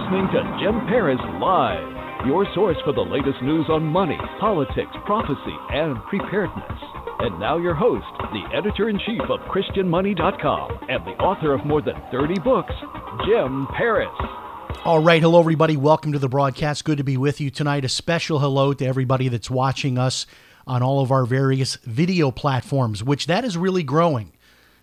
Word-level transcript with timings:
Listening 0.00 0.28
to 0.32 0.58
Jim 0.62 0.80
Paris 0.88 1.20
Live, 1.40 2.26
your 2.26 2.46
source 2.54 2.76
for 2.84 2.92
the 2.92 3.00
latest 3.00 3.42
news 3.42 3.66
on 3.68 3.82
money, 3.82 4.16
politics, 4.38 4.90
prophecy, 5.04 5.56
and 5.72 5.96
preparedness. 6.04 6.80
And 7.18 7.38
now 7.38 7.58
your 7.58 7.74
host, 7.74 8.06
the 8.32 8.56
editor 8.56 8.88
in 8.88 8.98
chief 9.00 9.20
of 9.28 9.40
ChristianMoney.com 9.40 10.86
and 10.88 11.04
the 11.04 11.22
author 11.22 11.52
of 11.52 11.66
more 11.66 11.82
than 11.82 12.00
30 12.10 12.40
books, 12.40 12.72
Jim 13.26 13.66
Paris. 13.76 14.08
All 14.86 15.02
right. 15.02 15.20
Hello, 15.20 15.38
everybody. 15.38 15.76
Welcome 15.76 16.12
to 16.12 16.18
the 16.18 16.28
broadcast. 16.28 16.84
Good 16.84 16.98
to 16.98 17.04
be 17.04 17.18
with 17.18 17.38
you 17.40 17.50
tonight. 17.50 17.84
A 17.84 17.88
special 17.88 18.38
hello 18.38 18.72
to 18.72 18.86
everybody 18.86 19.28
that's 19.28 19.50
watching 19.50 19.98
us 19.98 20.24
on 20.66 20.82
all 20.82 21.00
of 21.00 21.12
our 21.12 21.26
various 21.26 21.76
video 21.84 22.30
platforms, 22.30 23.04
which 23.04 23.26
that 23.26 23.44
is 23.44 23.58
really 23.58 23.82
growing. 23.82 24.32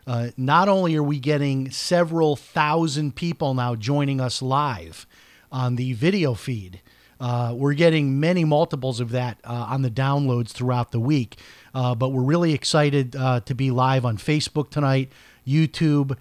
Uh, 0.08 0.30
not 0.38 0.70
only 0.70 0.96
are 0.96 1.04
we 1.04 1.20
getting 1.20 1.70
several 1.70 2.38
thousand 2.38 3.14
people 3.14 3.54
now 3.54 3.76
joining 3.76 4.22
us 4.22 4.42
live 4.42 5.06
on 5.52 5.76
the 5.76 5.92
video 5.94 6.34
feed, 6.34 6.82
uh, 7.20 7.54
we're 7.54 7.74
getting 7.74 8.18
many 8.18 8.46
multiples 8.46 9.02
of 9.02 9.10
that 9.10 9.38
uh, 9.44 9.68
on 9.70 9.82
the 9.82 9.92
downloads 9.92 10.52
throughout 10.52 10.94
the 10.94 11.00
week. 11.00 11.38
Uh, 11.76 11.94
but 11.94 12.10
we're 12.10 12.24
really 12.24 12.54
excited 12.54 13.18
uh, 13.18 13.42
to 13.42 13.54
be 13.54 13.70
live 13.70 14.06
on 14.06 14.18
Facebook 14.18 14.70
tonight, 14.70 15.12
YouTube, 15.46 16.16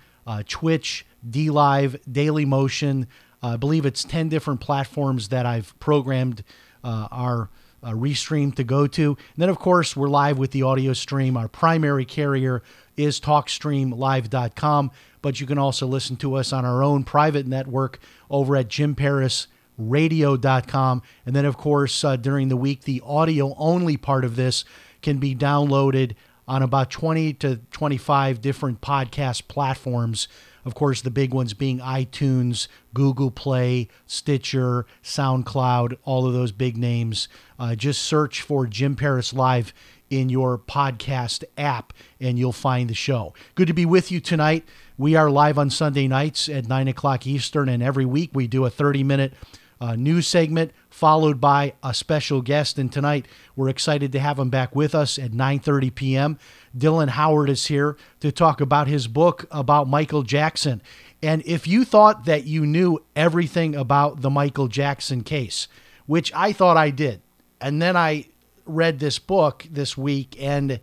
Twitch, 0.48 1.06
D 1.28 1.50
Live, 1.50 1.96
Daily 2.10 2.44
Motion. 2.44 3.06
I 3.40 3.56
believe 3.56 3.86
it's 3.86 4.02
10 4.02 4.28
different 4.28 4.60
platforms 4.60 5.28
that 5.28 5.46
I've 5.46 5.78
programmed 5.78 6.42
our 6.82 7.50
uh, 7.82 7.92
restream 7.92 8.54
to 8.56 8.64
go 8.64 8.86
to. 8.86 9.10
And 9.10 9.36
then, 9.36 9.48
of 9.48 9.58
course, 9.58 9.96
we're 9.96 10.08
live 10.08 10.38
with 10.38 10.50
the 10.50 10.62
audio 10.62 10.92
stream. 10.92 11.36
Our 11.36 11.48
primary 11.48 12.04
carrier 12.04 12.62
is 12.96 13.20
TalkStreamLive.com, 13.20 14.90
but 15.22 15.40
you 15.40 15.46
can 15.46 15.58
also 15.58 15.86
listen 15.86 16.16
to 16.16 16.34
us 16.34 16.52
on 16.52 16.64
our 16.64 16.82
own 16.82 17.04
private 17.04 17.46
network 17.46 18.00
over 18.30 18.56
at 18.56 18.68
JimParisRadio.com. 18.68 21.02
And 21.24 21.36
then, 21.36 21.44
of 21.44 21.56
course, 21.56 22.04
uh, 22.04 22.16
during 22.16 22.48
the 22.48 22.56
week, 22.56 22.82
the 22.82 23.02
audio 23.04 23.54
only 23.56 23.96
part 23.96 24.24
of 24.24 24.34
this 24.36 24.64
can 25.02 25.18
be 25.18 25.34
downloaded 25.34 26.14
on 26.48 26.62
about 26.62 26.90
20 26.90 27.32
to 27.34 27.56
25 27.72 28.40
different 28.40 28.80
podcast 28.80 29.48
platforms. 29.48 30.28
Of 30.64 30.74
course, 30.74 31.00
the 31.00 31.10
big 31.10 31.32
ones 31.32 31.54
being 31.54 31.78
iTunes, 31.78 32.66
Google 32.92 33.30
Play, 33.30 33.88
Stitcher, 34.06 34.86
SoundCloud, 35.02 35.96
all 36.04 36.26
of 36.26 36.32
those 36.32 36.50
big 36.50 36.76
names. 36.76 37.28
Uh, 37.58 37.76
just 37.76 38.02
search 38.02 38.42
for 38.42 38.66
Jim 38.66 38.96
Paris 38.96 39.32
Live 39.32 39.72
in 40.10 40.28
your 40.28 40.58
podcast 40.58 41.44
app 41.56 41.92
and 42.20 42.38
you'll 42.38 42.52
find 42.52 42.88
the 42.90 42.94
show. 42.94 43.34
Good 43.54 43.68
to 43.68 43.74
be 43.74 43.86
with 43.86 44.10
you 44.10 44.20
tonight. 44.20 44.64
We 44.98 45.14
are 45.14 45.30
live 45.30 45.58
on 45.58 45.70
Sunday 45.70 46.08
nights 46.08 46.48
at 46.48 46.68
9 46.68 46.88
o'clock 46.88 47.26
Eastern, 47.26 47.68
and 47.68 47.82
every 47.82 48.06
week 48.06 48.30
we 48.32 48.46
do 48.46 48.64
a 48.64 48.70
30 48.70 49.02
minute 49.02 49.32
uh, 49.80 49.94
news 49.94 50.26
segment 50.26 50.72
followed 50.88 51.40
by 51.40 51.74
a 51.82 51.92
special 51.92 52.40
guest. 52.40 52.78
And 52.78 52.90
tonight 52.90 53.26
we're 53.54 53.68
excited 53.68 54.12
to 54.12 54.20
have 54.20 54.38
him 54.38 54.48
back 54.48 54.74
with 54.74 54.94
us 54.94 55.18
at 55.18 55.32
9:30 55.32 55.94
p.m. 55.94 56.38
Dylan 56.76 57.10
Howard 57.10 57.50
is 57.50 57.66
here 57.66 57.96
to 58.20 58.32
talk 58.32 58.60
about 58.60 58.88
his 58.88 59.06
book 59.06 59.46
about 59.50 59.88
Michael 59.88 60.22
Jackson. 60.22 60.80
And 61.22 61.42
if 61.46 61.66
you 61.66 61.84
thought 61.84 62.24
that 62.24 62.44
you 62.44 62.66
knew 62.66 63.02
everything 63.14 63.74
about 63.74 64.20
the 64.20 64.30
Michael 64.30 64.68
Jackson 64.68 65.22
case, 65.22 65.68
which 66.06 66.32
I 66.34 66.52
thought 66.52 66.76
I 66.76 66.90
did, 66.90 67.20
and 67.60 67.80
then 67.80 67.96
I 67.96 68.26
read 68.66 68.98
this 68.98 69.18
book 69.18 69.66
this 69.70 69.96
week, 69.96 70.36
and 70.40 70.80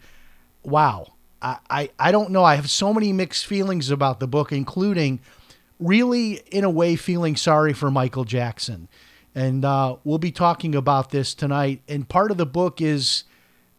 wow, 0.63 1.13
I, 1.41 1.57
I, 1.69 1.89
I 1.99 2.11
don't 2.11 2.31
know. 2.31 2.43
I 2.43 2.55
have 2.55 2.69
so 2.69 2.93
many 2.93 3.13
mixed 3.13 3.45
feelings 3.45 3.89
about 3.89 4.19
the 4.19 4.27
book, 4.27 4.51
including 4.51 5.19
really, 5.79 6.41
in 6.51 6.63
a 6.63 6.69
way, 6.69 6.95
feeling 6.95 7.35
sorry 7.35 7.73
for 7.73 7.91
Michael 7.91 8.23
Jackson. 8.23 8.87
And 9.35 9.65
uh, 9.65 9.97
we'll 10.03 10.19
be 10.19 10.31
talking 10.31 10.75
about 10.75 11.09
this 11.09 11.33
tonight. 11.33 11.81
And 11.87 12.07
part 12.07 12.31
of 12.31 12.37
the 12.37 12.45
book 12.45 12.81
is 12.81 13.23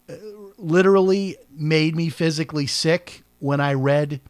uh, 0.08 0.14
literally 0.58 1.36
made 1.50 1.96
me 1.96 2.08
physically 2.08 2.66
sick 2.66 3.22
when 3.38 3.60
I 3.60 3.74
read 3.74 4.20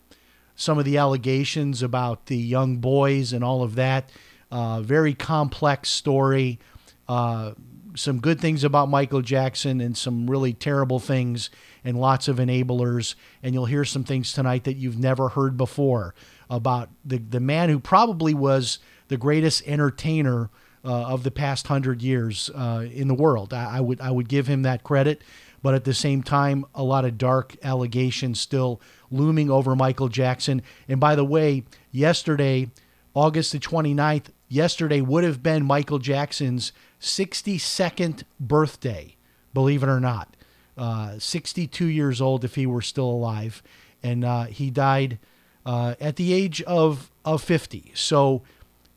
some 0.54 0.78
of 0.78 0.84
the 0.84 0.98
allegations 0.98 1.82
about 1.82 2.26
the 2.26 2.36
young 2.36 2.76
boys 2.76 3.32
and 3.32 3.42
all 3.42 3.62
of 3.62 3.74
that. 3.74 4.10
Uh, 4.50 4.82
very 4.82 5.14
complex 5.14 5.88
story. 5.88 6.60
Uh, 7.08 7.52
some 7.94 8.20
good 8.20 8.40
things 8.40 8.64
about 8.64 8.88
Michael 8.88 9.22
Jackson 9.22 9.80
and 9.80 9.96
some 9.96 10.28
really 10.28 10.52
terrible 10.52 10.98
things 10.98 11.50
and 11.84 11.98
lots 11.98 12.28
of 12.28 12.36
enablers. 12.36 13.14
And 13.42 13.54
you'll 13.54 13.66
hear 13.66 13.84
some 13.84 14.04
things 14.04 14.32
tonight 14.32 14.64
that 14.64 14.76
you've 14.76 14.98
never 14.98 15.30
heard 15.30 15.56
before 15.56 16.14
about 16.50 16.90
the, 17.04 17.18
the 17.18 17.40
man 17.40 17.68
who 17.68 17.78
probably 17.78 18.34
was 18.34 18.78
the 19.08 19.16
greatest 19.16 19.62
entertainer 19.66 20.50
uh, 20.84 21.04
of 21.06 21.22
the 21.22 21.30
past 21.30 21.66
hundred 21.66 22.02
years 22.02 22.50
uh, 22.54 22.86
in 22.92 23.08
the 23.08 23.14
world. 23.14 23.54
I, 23.54 23.78
I, 23.78 23.80
would 23.80 24.00
I 24.00 24.10
would 24.10 24.28
give 24.28 24.46
him 24.46 24.62
that 24.62 24.82
credit, 24.82 25.22
but 25.62 25.74
at 25.74 25.84
the 25.84 25.94
same 25.94 26.22
time, 26.22 26.66
a 26.74 26.82
lot 26.82 27.04
of 27.04 27.16
dark 27.16 27.56
allegations 27.62 28.40
still 28.40 28.80
looming 29.10 29.50
over 29.50 29.74
Michael 29.74 30.08
Jackson. 30.08 30.62
And 30.88 31.00
by 31.00 31.14
the 31.14 31.24
way, 31.24 31.64
yesterday, 31.90 32.70
August 33.14 33.52
the 33.52 33.58
29th, 33.58 34.26
yesterday 34.48 35.00
would 35.00 35.24
have 35.24 35.42
been 35.42 35.64
Michael 35.64 35.98
Jackson's 35.98 36.72
62nd 37.00 38.24
birthday, 38.38 39.16
believe 39.52 39.82
it 39.82 39.88
or 39.88 40.00
not. 40.00 40.36
Uh, 40.76 41.18
62 41.18 41.86
years 41.86 42.20
old 42.20 42.44
if 42.44 42.56
he 42.56 42.66
were 42.66 42.82
still 42.82 43.08
alive. 43.08 43.62
And 44.02 44.24
uh, 44.24 44.44
he 44.44 44.70
died 44.70 45.18
uh, 45.64 45.94
at 46.00 46.16
the 46.16 46.32
age 46.32 46.62
of, 46.62 47.10
of 47.24 47.42
50. 47.42 47.92
So, 47.94 48.42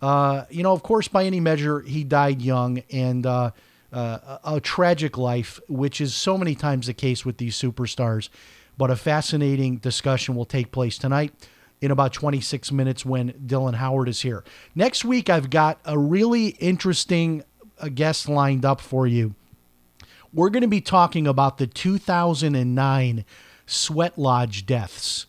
uh, 0.01 0.45
you 0.49 0.63
know, 0.63 0.73
of 0.73 0.83
course, 0.83 1.07
by 1.07 1.25
any 1.25 1.39
measure, 1.39 1.81
he 1.81 2.03
died 2.03 2.41
young 2.41 2.83
and 2.91 3.25
uh, 3.25 3.51
uh, 3.93 4.39
a 4.43 4.59
tragic 4.59 5.17
life, 5.17 5.59
which 5.67 6.01
is 6.01 6.13
so 6.13 6.37
many 6.37 6.55
times 6.55 6.87
the 6.87 6.93
case 6.93 7.25
with 7.25 7.37
these 7.37 7.55
superstars. 7.55 8.29
But 8.77 8.91
a 8.91 8.95
fascinating 8.95 9.77
discussion 9.77 10.35
will 10.35 10.45
take 10.45 10.71
place 10.71 10.97
tonight 10.97 11.33
in 11.81 11.91
about 11.91 12.13
26 12.13 12.71
minutes 12.71 13.05
when 13.05 13.33
Dylan 13.33 13.75
Howard 13.75 14.09
is 14.09 14.21
here. 14.21 14.43
Next 14.73 15.05
week, 15.05 15.29
I've 15.29 15.49
got 15.49 15.79
a 15.85 15.97
really 15.97 16.47
interesting 16.47 17.43
uh, 17.79 17.89
guest 17.89 18.27
lined 18.27 18.65
up 18.65 18.81
for 18.81 19.05
you. 19.05 19.35
We're 20.33 20.49
going 20.49 20.61
to 20.61 20.67
be 20.67 20.81
talking 20.81 21.27
about 21.27 21.57
the 21.57 21.67
2009 21.67 23.25
Sweat 23.65 24.17
Lodge 24.17 24.65
deaths. 24.65 25.25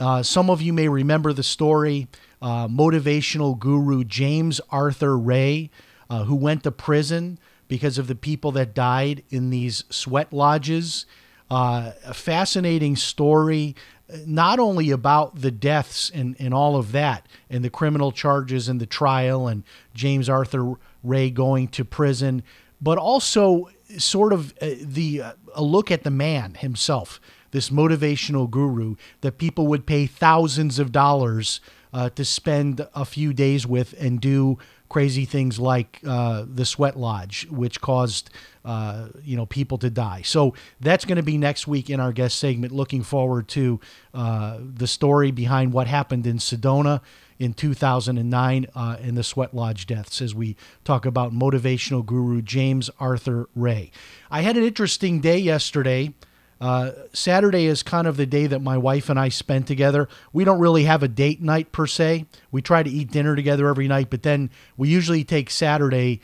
Uh, 0.00 0.22
some 0.22 0.48
of 0.50 0.62
you 0.62 0.72
may 0.72 0.88
remember 0.88 1.32
the 1.32 1.42
story. 1.42 2.08
Uh, 2.40 2.68
motivational 2.68 3.58
guru 3.58 4.04
James 4.04 4.60
Arthur 4.70 5.18
Ray, 5.18 5.70
uh, 6.08 6.24
who 6.24 6.36
went 6.36 6.62
to 6.62 6.70
prison 6.70 7.38
because 7.66 7.98
of 7.98 8.06
the 8.06 8.14
people 8.14 8.52
that 8.52 8.74
died 8.74 9.24
in 9.28 9.50
these 9.50 9.84
sweat 9.90 10.32
lodges. 10.32 11.04
Uh, 11.50 11.92
a 12.04 12.14
fascinating 12.14 12.94
story, 12.94 13.74
not 14.26 14.58
only 14.58 14.90
about 14.90 15.40
the 15.40 15.50
deaths 15.50 16.10
and, 16.14 16.36
and 16.38 16.52
all 16.52 16.76
of 16.76 16.92
that, 16.92 17.26
and 17.48 17.64
the 17.64 17.70
criminal 17.70 18.12
charges 18.12 18.68
and 18.68 18.80
the 18.80 18.86
trial, 18.86 19.48
and 19.48 19.62
James 19.94 20.28
Arthur 20.28 20.74
Ray 21.02 21.30
going 21.30 21.68
to 21.68 21.84
prison, 21.84 22.42
but 22.80 22.98
also 22.98 23.68
sort 23.96 24.32
of 24.32 24.52
uh, 24.60 24.70
the 24.82 25.22
uh, 25.22 25.32
a 25.54 25.62
look 25.62 25.90
at 25.90 26.04
the 26.04 26.10
man 26.10 26.54
himself 26.54 27.20
this 27.50 27.70
motivational 27.70 28.50
guru 28.50 28.94
that 29.22 29.38
people 29.38 29.66
would 29.66 29.86
pay 29.86 30.06
thousands 30.06 30.78
of 30.78 30.92
dollars 30.92 31.60
uh, 31.92 32.10
to 32.10 32.24
spend 32.24 32.86
a 32.94 33.04
few 33.04 33.32
days 33.32 33.66
with 33.66 33.94
and 33.98 34.20
do 34.20 34.58
crazy 34.88 35.24
things 35.24 35.58
like 35.58 36.00
uh, 36.06 36.44
the 36.46 36.64
sweat 36.64 36.98
lodge, 36.98 37.46
which 37.50 37.80
caused 37.80 38.30
uh, 38.64 39.08
you 39.22 39.36
know 39.36 39.46
people 39.46 39.78
to 39.78 39.90
die. 39.90 40.22
So 40.22 40.54
that's 40.80 41.04
going 41.04 41.16
to 41.16 41.22
be 41.22 41.38
next 41.38 41.66
week 41.66 41.90
in 41.90 42.00
our 42.00 42.12
guest 42.12 42.38
segment. 42.38 42.72
Looking 42.72 43.02
forward 43.02 43.48
to 43.48 43.80
uh, 44.14 44.58
the 44.60 44.86
story 44.86 45.30
behind 45.30 45.72
what 45.72 45.86
happened 45.86 46.26
in 46.26 46.38
Sedona 46.38 47.00
in 47.38 47.54
2009 47.54 48.66
uh, 48.74 48.96
in 49.00 49.14
the 49.14 49.22
sweat 49.22 49.54
lodge 49.54 49.86
deaths 49.86 50.20
as 50.20 50.34
we 50.34 50.56
talk 50.84 51.06
about 51.06 51.32
motivational 51.32 52.04
guru 52.04 52.42
James 52.42 52.90
Arthur 52.98 53.48
Ray. 53.54 53.90
I 54.30 54.42
had 54.42 54.56
an 54.56 54.64
interesting 54.64 55.20
day 55.20 55.38
yesterday 55.38 56.14
Uh, 56.60 56.90
Saturday 57.12 57.66
is 57.66 57.82
kind 57.82 58.06
of 58.06 58.16
the 58.16 58.26
day 58.26 58.46
that 58.46 58.60
my 58.60 58.76
wife 58.76 59.08
and 59.08 59.18
I 59.18 59.28
spend 59.28 59.66
together. 59.66 60.08
We 60.32 60.44
don't 60.44 60.58
really 60.58 60.84
have 60.84 61.02
a 61.02 61.08
date 61.08 61.40
night 61.40 61.70
per 61.70 61.86
se. 61.86 62.26
We 62.50 62.62
try 62.62 62.82
to 62.82 62.90
eat 62.90 63.12
dinner 63.12 63.36
together 63.36 63.68
every 63.68 63.86
night, 63.86 64.10
but 64.10 64.22
then 64.22 64.50
we 64.76 64.88
usually 64.88 65.24
take 65.24 65.50
Saturday. 65.50 66.20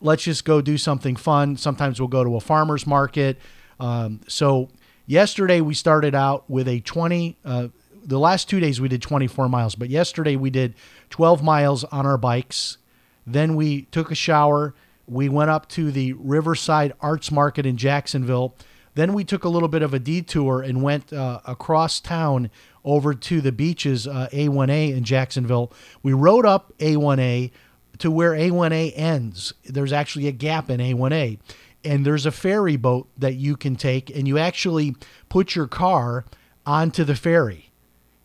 Let's 0.00 0.24
just 0.24 0.44
go 0.44 0.60
do 0.60 0.76
something 0.76 1.14
fun. 1.14 1.56
Sometimes 1.56 2.00
we'll 2.00 2.08
go 2.08 2.24
to 2.24 2.36
a 2.36 2.40
farmer's 2.40 2.86
market. 2.86 3.38
Um, 3.78 4.20
so 4.26 4.70
yesterday 5.06 5.60
we 5.60 5.74
started 5.74 6.14
out 6.14 6.48
with 6.50 6.66
a 6.66 6.80
20. 6.80 7.36
Uh, 7.44 7.68
the 8.04 8.18
last 8.18 8.48
two 8.48 8.60
days 8.60 8.80
we 8.80 8.88
did 8.88 9.02
24 9.02 9.48
miles, 9.48 9.74
but 9.74 9.88
yesterday 9.88 10.36
we 10.36 10.50
did 10.50 10.74
12 11.10 11.42
miles 11.42 11.84
on 11.84 12.06
our 12.06 12.18
bikes. 12.18 12.78
Then 13.26 13.56
we 13.56 13.82
took 13.82 14.10
a 14.10 14.14
shower. 14.14 14.74
We 15.06 15.28
went 15.28 15.50
up 15.50 15.68
to 15.70 15.92
the 15.92 16.12
Riverside 16.14 16.92
Arts 17.00 17.30
Market 17.30 17.66
in 17.66 17.76
Jacksonville. 17.76 18.54
Then 18.96 19.12
we 19.12 19.24
took 19.24 19.44
a 19.44 19.50
little 19.50 19.68
bit 19.68 19.82
of 19.82 19.92
a 19.92 19.98
detour 19.98 20.62
and 20.62 20.82
went 20.82 21.12
uh, 21.12 21.40
across 21.44 22.00
town 22.00 22.50
over 22.82 23.12
to 23.12 23.40
the 23.42 23.52
beaches, 23.52 24.06
uh, 24.06 24.28
A1A 24.32 24.96
in 24.96 25.04
Jacksonville. 25.04 25.70
We 26.02 26.14
rode 26.14 26.46
up 26.46 26.72
A1A 26.78 27.50
to 27.98 28.10
where 28.10 28.32
A1A 28.32 28.92
ends. 28.96 29.52
There's 29.64 29.92
actually 29.92 30.28
a 30.28 30.32
gap 30.32 30.70
in 30.70 30.80
A1A. 30.80 31.38
And 31.84 32.06
there's 32.06 32.24
a 32.24 32.32
ferry 32.32 32.76
boat 32.76 33.08
that 33.18 33.34
you 33.34 33.56
can 33.56 33.76
take, 33.76 34.10
and 34.10 34.26
you 34.26 34.38
actually 34.38 34.96
put 35.28 35.54
your 35.54 35.68
car 35.68 36.24
onto 36.64 37.04
the 37.04 37.14
ferry 37.14 37.70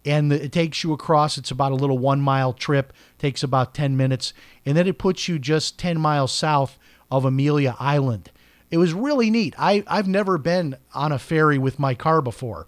and 0.06 0.34
it 0.34 0.52
takes 0.52 0.84
you 0.84 0.94
across. 0.94 1.38
It's 1.38 1.52
about 1.52 1.72
a 1.72 1.76
little 1.76 2.00
one 2.00 2.22
mile 2.22 2.54
trip, 2.54 2.94
takes 3.20 3.44
about 3.44 3.74
10 3.76 3.96
minutes, 3.96 4.34
and 4.66 4.76
then 4.76 4.88
it 4.88 4.98
puts 4.98 5.28
you 5.28 5.38
just 5.38 5.78
10 5.78 6.00
miles 6.00 6.32
south 6.32 6.80
of 7.12 7.26
Amelia 7.26 7.76
Island. 7.80 8.31
It 8.72 8.78
was 8.78 8.94
really 8.94 9.30
neat. 9.30 9.54
I, 9.58 9.84
I've 9.86 10.08
never 10.08 10.38
been 10.38 10.78
on 10.94 11.12
a 11.12 11.20
ferry 11.20 11.58
with 11.58 11.78
my 11.78 11.94
car 11.94 12.22
before. 12.22 12.68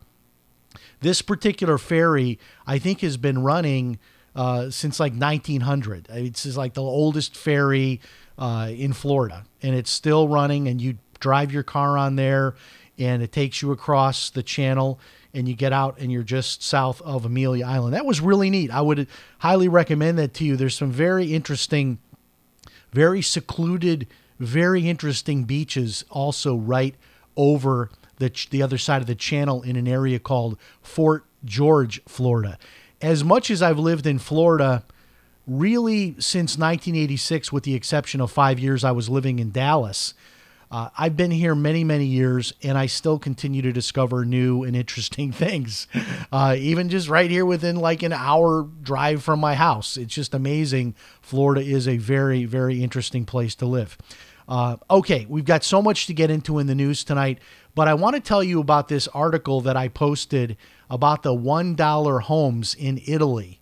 This 1.00 1.22
particular 1.22 1.78
ferry, 1.78 2.40
I 2.68 2.78
think, 2.78 3.02
has 3.02 3.18
been 3.18 3.42
running 3.42 4.00
uh, 4.36 4.70
since 4.70 5.00
like 5.00 5.14
1900. 5.14 6.08
It's 6.10 6.46
like 6.58 6.74
the 6.74 6.82
oldest 6.82 7.36
ferry 7.36 8.02
uh, 8.38 8.70
in 8.72 8.94
Florida, 8.94 9.46
and 9.62 9.76
it's 9.76 9.92
still 9.92 10.28
running. 10.28 10.68
And 10.68 10.82
you 10.82 10.98
drive 11.20 11.52
your 11.52 11.64
car 11.64 11.98
on 11.98 12.16
there, 12.16 12.56
and 12.98 13.24
it 13.24 13.32
takes 13.32 13.62
you 13.62 13.72
across 13.72 14.30
the 14.30 14.44
channel 14.44 15.00
and 15.34 15.48
you 15.48 15.56
get 15.56 15.74
out 15.74 15.98
and 16.00 16.12
you're 16.12 16.24
just 16.24 16.62
south 16.62 17.02
of 17.02 17.26
Amelia 17.26 17.66
Island. 17.66 17.94
That 17.96 18.06
was 18.06 18.22
really 18.22 18.50
neat. 18.50 18.70
I 18.72 18.82
would 18.82 19.08
highly 19.40 19.68
recommend 19.68 20.20
that 20.20 20.34
to 20.36 20.46
you. 20.46 20.56
There's 20.56 20.76
some 20.76 20.92
very 20.92 21.34
interesting, 21.34 21.98
very 22.92 23.22
secluded, 23.22 24.08
very 24.44 24.88
interesting 24.88 25.44
beaches 25.46 26.04
also 26.10 26.56
right 26.56 26.96
over 27.36 27.90
the, 28.18 28.32
the 28.52 28.62
other 28.62 28.78
side 28.78 29.02
of 29.02 29.08
the 29.08 29.16
channel 29.16 29.62
in 29.62 29.76
an 29.76 29.88
area 29.88 30.20
called 30.20 30.58
Fort 30.82 31.26
George, 31.44 32.02
Florida. 32.08 32.58
As 33.02 33.24
much 33.24 33.50
as 33.50 33.62
I've 33.62 33.80
lived 33.80 34.06
in 34.06 34.20
Florida, 34.20 34.84
really 35.46 36.16
since 36.20 36.58
1986, 36.58 37.52
with 37.52 37.64
the 37.64 37.76
exception 37.76 38.22
of 38.22 38.32
five 38.32 38.60
years 38.60 38.84
I 38.84 38.92
was 38.92 39.10
living 39.10 39.40
in 39.40 39.52
Dallas, 39.52 40.14
uh, 40.74 40.90
I've 40.98 41.16
been 41.16 41.30
here 41.30 41.54
many, 41.54 41.84
many 41.84 42.06
years, 42.06 42.52
and 42.64 42.80
I 42.80 42.88
still 42.88 43.20
continue 43.20 43.62
to 43.62 43.72
discover 43.72 44.26
new 44.26 44.64
and 44.64 44.76
interesting 44.76 45.32
things. 45.32 45.86
Uh, 46.32 46.56
even 46.58 46.90
just 46.90 47.10
right 47.10 47.30
here 47.30 47.46
within 47.46 47.76
like 47.76 48.02
an 48.02 48.12
hour 48.12 48.68
drive 48.82 49.22
from 49.22 49.40
my 49.40 49.54
house. 49.54 49.98
It's 49.98 50.16
just 50.16 50.34
amazing. 50.34 50.96
Florida 51.22 51.62
is 51.62 51.88
a 51.88 51.98
very, 51.98 52.46
very 52.46 52.84
interesting 52.84 53.24
place 53.24 53.54
to 53.56 53.68
live. 53.68 54.00
Uh, 54.48 54.78
okay, 54.90 55.26
we've 55.30 55.46
got 55.46 55.64
so 55.64 55.82
much 55.82 56.08
to 56.08 56.14
get 56.14 56.30
into 56.30 56.60
in 56.60 56.68
the 56.68 56.76
news 56.76 57.04
tonight, 57.04 57.40
but 57.76 57.88
I 57.88 57.94
want 57.94 58.16
to 58.16 58.22
tell 58.22 58.44
you 58.44 58.60
about 58.60 58.88
this 58.88 59.08
article 59.10 59.62
that 59.62 59.78
I 59.78 59.88
posted 59.88 60.58
about 60.90 61.24
the 61.24 61.34
$1 61.34 62.22
homes 62.24 62.76
in 62.76 63.02
Italy. 63.08 63.60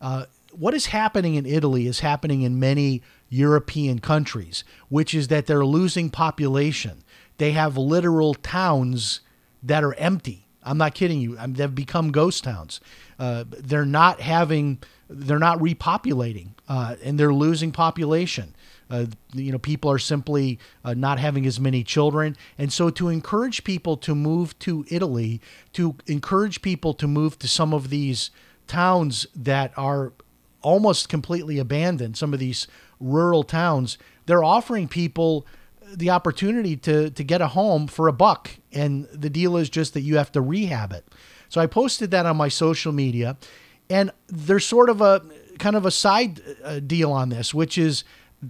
Uh, 0.00 0.26
what 0.52 0.74
is 0.74 0.86
happening 0.86 1.34
in 1.34 1.46
Italy 1.46 1.86
is 1.86 2.00
happening 2.00 2.42
in 2.42 2.60
many 2.60 3.02
European 3.28 3.98
countries, 3.98 4.64
which 4.88 5.14
is 5.14 5.28
that 5.28 5.46
they're 5.46 5.64
losing 5.64 6.10
population. 6.10 7.02
They 7.38 7.52
have 7.52 7.76
literal 7.76 8.34
towns 8.34 9.20
that 9.62 9.82
are 9.82 9.94
empty. 9.94 10.46
I'm 10.62 10.78
not 10.78 10.94
kidding 10.94 11.20
you. 11.20 11.36
I 11.38 11.46
mean, 11.46 11.56
they've 11.56 11.74
become 11.74 12.12
ghost 12.12 12.44
towns. 12.44 12.80
Uh, 13.18 13.44
they're 13.48 13.84
not 13.84 14.20
having, 14.20 14.78
they're 15.08 15.38
not 15.38 15.58
repopulating, 15.58 16.50
uh, 16.68 16.96
and 17.02 17.18
they're 17.18 17.34
losing 17.34 17.72
population. 17.72 18.54
Uh, 18.90 19.06
you 19.32 19.50
know, 19.50 19.58
people 19.58 19.90
are 19.90 19.98
simply 19.98 20.58
uh, 20.84 20.94
not 20.94 21.18
having 21.18 21.46
as 21.46 21.58
many 21.58 21.82
children. 21.82 22.36
And 22.58 22.72
so, 22.72 22.90
to 22.90 23.08
encourage 23.08 23.64
people 23.64 23.96
to 23.98 24.14
move 24.14 24.58
to 24.60 24.84
Italy, 24.88 25.40
to 25.72 25.96
encourage 26.06 26.62
people 26.62 26.94
to 26.94 27.06
move 27.06 27.38
to 27.40 27.48
some 27.48 27.72
of 27.72 27.90
these 27.90 28.30
towns 28.66 29.26
that 29.34 29.72
are 29.76 30.12
almost 30.62 31.08
completely 31.08 31.58
abandoned, 31.58 32.16
some 32.16 32.32
of 32.32 32.40
these 32.40 32.66
rural 32.98 33.42
towns, 33.42 33.98
they're 34.26 34.44
offering 34.44 34.88
people 34.88 35.46
the 35.92 36.10
opportunity 36.10 36.76
to 36.76 37.10
to 37.10 37.22
get 37.22 37.40
a 37.40 37.48
home 37.48 37.86
for 37.86 38.08
a 38.08 38.12
buck 38.12 38.50
and 38.72 39.06
the 39.12 39.30
deal 39.30 39.56
is 39.56 39.68
just 39.68 39.94
that 39.94 40.00
you 40.00 40.16
have 40.16 40.32
to 40.32 40.40
rehab 40.40 40.92
it. 40.92 41.04
So 41.48 41.60
I 41.60 41.66
posted 41.66 42.10
that 42.10 42.26
on 42.26 42.36
my 42.36 42.48
social 42.48 42.92
media 42.92 43.36
and 43.90 44.10
there's 44.26 44.66
sort 44.66 44.88
of 44.88 45.00
a 45.00 45.22
kind 45.58 45.76
of 45.76 45.86
a 45.86 45.90
side 45.90 46.40
uh, 46.64 46.80
deal 46.80 47.12
on 47.12 47.28
this 47.28 47.52
which 47.52 47.78
is 47.78 48.02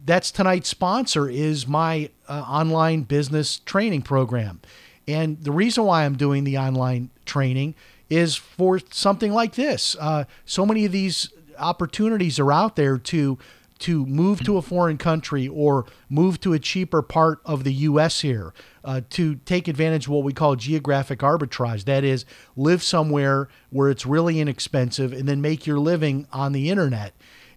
that's 0.05 0.31
tonight's 0.31 0.69
sponsor 0.69 1.29
is 1.29 1.67
my 1.67 2.11
uh, 2.29 2.45
online 2.47 3.03
business 3.03 3.59
training 3.61 4.03
program. 4.03 4.61
And 5.07 5.43
the 5.43 5.53
reason 5.53 5.85
why 5.85 6.05
I'm 6.05 6.17
doing 6.17 6.45
the 6.45 6.59
online 6.59 7.11
training 7.27 7.75
is 8.09 8.37
for 8.37 8.81
something 8.91 9.33
like 9.33 9.55
this. 9.55 9.97
Uh, 10.01 10.25
so 10.45 10.65
many 10.65 10.85
of 10.85 10.93
these 10.93 11.31
opportunities 11.59 12.39
are 12.39 12.53
out 12.53 12.77
there 12.77 12.99
to 12.99 13.39
to 13.81 14.07
move 14.07 14.43
to 14.45 14.57
a 14.57 14.63
foreign 14.63 14.97
country 14.97 15.49
or 15.49 15.85
move 16.09 16.41
to 16.41 16.53
a 16.53 16.59
cheaper 16.59 17.03
part 17.03 17.41
of 17.45 17.65
the 17.65 17.73
U.S. 17.73 18.21
here 18.21 18.55
uh, 18.85 19.01
to 19.11 19.35
take 19.35 19.67
advantage 19.67 20.07
of 20.07 20.13
what 20.13 20.25
we 20.25 20.33
call 20.33 20.55
geographic 20.55 21.19
arbitrage. 21.19 21.85
That 21.85 22.05
is, 22.05 22.25
live 22.57 22.83
somewhere 22.83 23.49
where 23.71 23.91
it's 23.91 24.07
really 24.07 24.41
inexpensive 24.41 25.13
and 25.13 25.29
then 25.29 25.41
make 25.41 25.67
your 25.67 25.81
living 25.81 26.27
on 26.33 26.53
the 26.53 26.71
internet. 26.71 27.15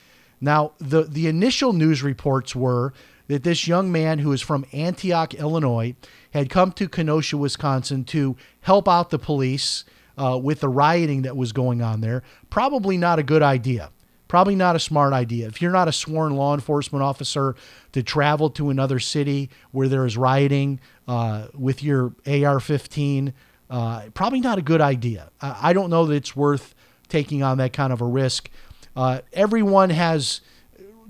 Now, 0.40 0.72
the, 0.78 1.04
the 1.04 1.26
initial 1.26 1.72
news 1.72 2.02
reports 2.02 2.54
were 2.54 2.92
that 3.28 3.44
this 3.44 3.66
young 3.66 3.90
man 3.90 4.18
who 4.18 4.32
is 4.32 4.42
from 4.42 4.66
Antioch, 4.72 5.32
Illinois, 5.34 5.94
had 6.32 6.50
come 6.50 6.72
to 6.72 6.88
Kenosha, 6.88 7.38
Wisconsin 7.38 8.04
to 8.04 8.36
help 8.60 8.88
out 8.88 9.10
the 9.10 9.18
police 9.18 9.84
uh, 10.18 10.38
with 10.42 10.60
the 10.60 10.68
rioting 10.68 11.22
that 11.22 11.36
was 11.36 11.52
going 11.52 11.80
on 11.80 12.00
there. 12.00 12.22
Probably 12.50 12.98
not 12.98 13.18
a 13.18 13.22
good 13.22 13.42
idea. 13.42 13.90
Probably 14.28 14.56
not 14.56 14.74
a 14.74 14.80
smart 14.80 15.12
idea. 15.12 15.46
If 15.46 15.60
you're 15.60 15.70
not 15.70 15.86
a 15.86 15.92
sworn 15.92 16.34
law 16.34 16.54
enforcement 16.54 17.02
officer 17.02 17.54
to 17.92 18.02
travel 18.02 18.50
to 18.50 18.70
another 18.70 18.98
city 18.98 19.50
where 19.70 19.88
there 19.88 20.06
is 20.06 20.16
rioting 20.16 20.80
uh, 21.06 21.48
with 21.54 21.82
your 21.82 22.14
AR 22.26 22.58
15, 22.58 23.34
uh, 23.70 24.02
probably 24.14 24.40
not 24.40 24.58
a 24.58 24.62
good 24.62 24.80
idea. 24.80 25.30
I 25.40 25.72
don't 25.72 25.90
know 25.90 26.06
that 26.06 26.14
it's 26.14 26.34
worth 26.34 26.74
taking 27.08 27.42
on 27.42 27.58
that 27.58 27.72
kind 27.72 27.92
of 27.92 28.00
a 28.00 28.06
risk. 28.06 28.50
Uh, 28.96 29.20
everyone 29.32 29.90
has 29.90 30.40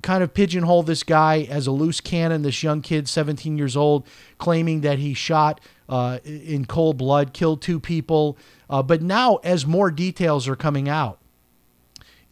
kind 0.02 0.22
of 0.22 0.34
pigeonholed 0.34 0.86
this 0.86 1.02
guy 1.02 1.46
as 1.50 1.66
a 1.66 1.70
loose 1.70 2.00
cannon, 2.00 2.42
this 2.42 2.62
young 2.62 2.82
kid, 2.82 3.08
17 3.08 3.56
years 3.56 3.76
old, 3.76 4.06
claiming 4.38 4.82
that 4.82 4.98
he 4.98 5.14
shot 5.14 5.60
uh, 5.88 6.18
in 6.24 6.66
cold 6.66 6.98
blood, 6.98 7.32
killed 7.32 7.62
two 7.62 7.80
people. 7.80 8.36
Uh, 8.68 8.82
but 8.82 9.02
now, 9.02 9.36
as 9.36 9.66
more 9.66 9.90
details 9.90 10.46
are 10.46 10.56
coming 10.56 10.88
out, 10.88 11.20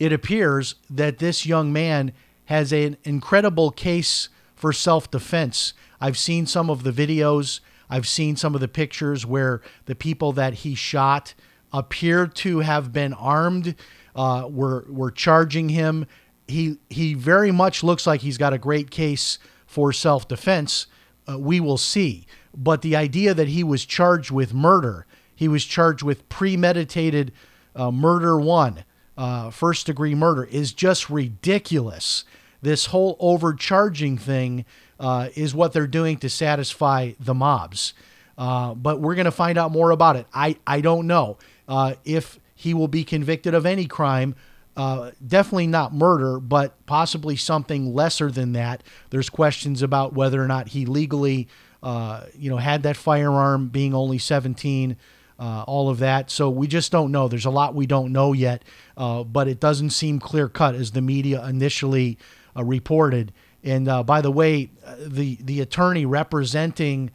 it 0.02 0.12
appears 0.12 0.74
that 0.90 1.18
this 1.18 1.46
young 1.46 1.72
man 1.72 2.10
has 2.46 2.72
an 2.72 2.96
incredible 3.04 3.70
case 3.70 4.28
for 4.56 4.72
self 4.72 5.08
defense. 5.08 5.74
I've 6.00 6.18
seen 6.18 6.44
some 6.46 6.68
of 6.68 6.82
the 6.82 6.90
videos, 6.90 7.60
I've 7.88 8.08
seen 8.08 8.34
some 8.34 8.56
of 8.56 8.60
the 8.60 8.66
pictures 8.66 9.24
where 9.24 9.62
the 9.86 9.94
people 9.94 10.32
that 10.32 10.54
he 10.54 10.74
shot 10.74 11.34
appear 11.72 12.26
to 12.26 12.58
have 12.58 12.92
been 12.92 13.12
armed, 13.12 13.76
uh, 14.16 14.48
were, 14.50 14.86
were 14.88 15.12
charging 15.12 15.68
him. 15.68 16.06
He, 16.48 16.78
he 16.90 17.14
very 17.14 17.52
much 17.52 17.84
looks 17.84 18.04
like 18.04 18.22
he's 18.22 18.38
got 18.38 18.52
a 18.52 18.58
great 18.58 18.90
case 18.90 19.38
for 19.66 19.92
self 19.92 20.26
defense. 20.26 20.88
Uh, 21.28 21.38
we 21.38 21.60
will 21.60 21.78
see. 21.78 22.26
But 22.52 22.82
the 22.82 22.96
idea 22.96 23.34
that 23.34 23.46
he 23.46 23.62
was 23.62 23.84
charged 23.84 24.32
with 24.32 24.52
murder, 24.52 25.06
he 25.36 25.46
was 25.46 25.64
charged 25.64 26.02
with 26.02 26.28
premeditated 26.28 27.30
uh, 27.76 27.92
murder 27.92 28.36
one, 28.40 28.84
uh, 29.16 29.50
first 29.50 29.86
degree 29.86 30.14
murder, 30.14 30.44
is 30.44 30.72
just 30.72 31.10
ridiculous. 31.10 32.24
This 32.60 32.86
whole 32.86 33.16
overcharging 33.18 34.18
thing 34.18 34.64
uh, 35.00 35.28
is 35.34 35.54
what 35.54 35.72
they're 35.72 35.86
doing 35.86 36.16
to 36.18 36.28
satisfy 36.28 37.12
the 37.18 37.34
mobs. 37.34 37.94
Uh, 38.38 38.74
but 38.74 39.00
we're 39.00 39.14
going 39.14 39.26
to 39.26 39.30
find 39.30 39.58
out 39.58 39.70
more 39.72 39.90
about 39.90 40.16
it. 40.16 40.26
I, 40.32 40.56
I 40.66 40.80
don't 40.80 41.06
know 41.06 41.38
uh, 41.68 41.94
if 42.04 42.38
he 42.54 42.74
will 42.74 42.88
be 42.88 43.04
convicted 43.04 43.54
of 43.54 43.66
any 43.66 43.86
crime. 43.86 44.34
Uh, 44.76 45.10
definitely 45.26 45.66
not 45.66 45.92
murder, 45.92 46.40
but 46.40 46.86
possibly 46.86 47.36
something 47.36 47.92
lesser 47.92 48.30
than 48.30 48.52
that. 48.52 48.82
There's 49.10 49.28
questions 49.28 49.82
about 49.82 50.14
whether 50.14 50.42
or 50.42 50.46
not 50.46 50.68
he 50.68 50.86
legally, 50.86 51.48
uh, 51.82 52.24
you 52.38 52.48
know, 52.48 52.56
had 52.56 52.84
that 52.84 52.96
firearm, 52.96 53.68
being 53.68 53.94
only 53.94 54.18
17, 54.18 54.96
uh, 55.42 55.64
all 55.66 55.88
of 55.88 55.98
that. 55.98 56.30
So 56.30 56.48
we 56.48 56.68
just 56.68 56.92
don't 56.92 57.10
know. 57.10 57.26
There's 57.26 57.46
a 57.46 57.50
lot 57.50 57.74
we 57.74 57.84
don't 57.84 58.12
know 58.12 58.32
yet, 58.32 58.62
uh, 58.96 59.24
but 59.24 59.48
it 59.48 59.58
doesn't 59.58 59.90
seem 59.90 60.20
clear 60.20 60.48
cut 60.48 60.76
as 60.76 60.92
the 60.92 61.02
media 61.02 61.44
initially 61.44 62.16
uh, 62.56 62.62
reported. 62.62 63.32
And 63.64 63.88
uh, 63.88 64.04
by 64.04 64.20
the 64.20 64.30
way, 64.30 64.70
the 64.98 65.38
the 65.40 65.60
attorney 65.60 66.06
representing 66.06 67.10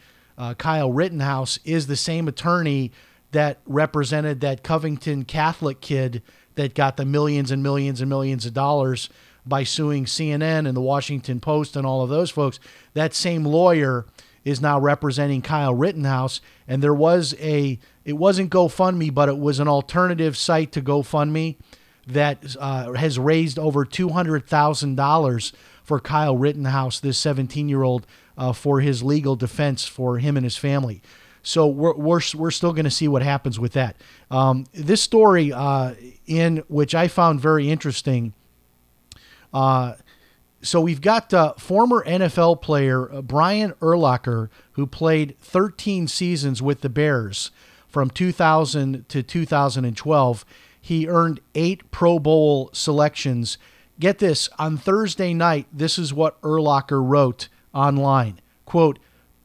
Kyle 0.58 0.92
Rittenhouse 0.92 1.58
is 1.66 1.88
the 1.88 1.96
same 1.96 2.28
attorney 2.28 2.92
that 3.32 3.60
represented 3.66 4.42
that 4.42 4.64
Covington 4.64 5.24
Catholic 5.24 5.82
kid 5.82 6.22
that 6.56 6.74
got 6.76 6.98
the 6.98 7.06
millions 7.06 7.52
and 7.52 7.64
millions 7.64 8.02
and 8.02 8.10
millions 8.10 8.46
of 8.46 8.54
dollars 8.54 9.10
by 9.46 9.64
suing 9.64 10.06
CNN 10.06 10.68
and 10.68 10.76
the 10.76 10.82
Washington 10.82 11.40
Post 11.40 11.76
and 11.76 11.86
all 11.86 12.02
of 12.02 12.10
those 12.10 12.30
folks. 12.30 12.60
That 12.94 13.14
same 13.14 13.46
lawyer 13.46 14.06
is 14.48 14.62
now 14.62 14.80
representing 14.80 15.42
Kyle 15.42 15.74
Rittenhouse, 15.74 16.40
and 16.70 16.82
there 16.82 16.94
was 16.94 17.36
a 17.40 17.80
it 18.08 18.14
wasn't 18.14 18.50
GoFundMe, 18.50 19.14
but 19.14 19.28
it 19.28 19.38
was 19.38 19.60
an 19.60 19.68
alternative 19.68 20.38
site 20.38 20.72
to 20.72 20.82
GoFundMe 20.82 21.58
that 22.08 22.56
uh, 22.58 22.94
has 22.94 23.20
raised 23.20 23.60
over 23.60 23.84
two 23.84 24.10
hundred 24.10 24.48
thousand 24.48 24.96
dollars 24.96 25.52
for 25.84 26.00
Kyle 26.00 26.38
Rittenhouse, 26.38 27.02
this 27.02 27.18
seventeen 27.18 27.68
year 27.68 27.84
old, 27.84 28.08
uh, 28.38 28.54
for 28.54 28.80
his 28.80 29.04
legal 29.04 29.36
defense 29.36 29.86
for 29.86 30.20
him 30.20 30.38
and 30.38 30.46
his 30.46 30.56
family. 30.56 31.02
So 31.44 31.68
we're, 31.68 31.96
we're, 31.96 32.22
we're 32.36 32.52
still 32.52 32.72
going 32.72 32.86
to 32.86 32.92
see 32.92 33.10
what 33.10 33.24
happens 33.24 33.60
with 33.60 33.74
that. 33.74 33.98
Um, 34.32 34.66
this 34.74 35.02
story, 35.02 35.52
uh, 35.52 35.96
in 36.26 36.64
which 36.70 36.96
I 36.96 37.10
found 37.10 37.42
very 37.42 37.70
interesting. 37.70 38.34
Uh, 39.54 39.96
so 40.62 40.80
we've 40.80 41.02
got 41.02 41.34
uh, 41.34 41.54
former 41.58 42.06
NFL 42.06 42.62
player 42.62 43.14
uh, 43.14 43.22
Brian 43.22 43.74
Urlacher, 43.82 44.50
who 44.74 44.88
played 44.88 45.36
13 45.40 46.08
seasons 46.08 46.62
with 46.62 46.82
the 46.82 46.90
Bears 46.90 47.52
from 47.98 48.12
2000 48.12 49.10
to 49.10 49.24
2012. 49.24 50.46
He 50.80 51.08
earned 51.08 51.40
eight 51.56 51.90
Pro 51.90 52.20
Bowl 52.20 52.70
selections. 52.72 53.58
Get 54.00 54.20
this 54.20 54.50
on 54.60 54.78
Thursday 54.78 55.34
night. 55.34 55.66
This 55.74 55.98
is 55.98 56.14
what 56.14 56.40
Urlacher 56.44 57.04
wrote 57.04 57.48
online. 57.74 58.40
"Quote: 58.66 59.00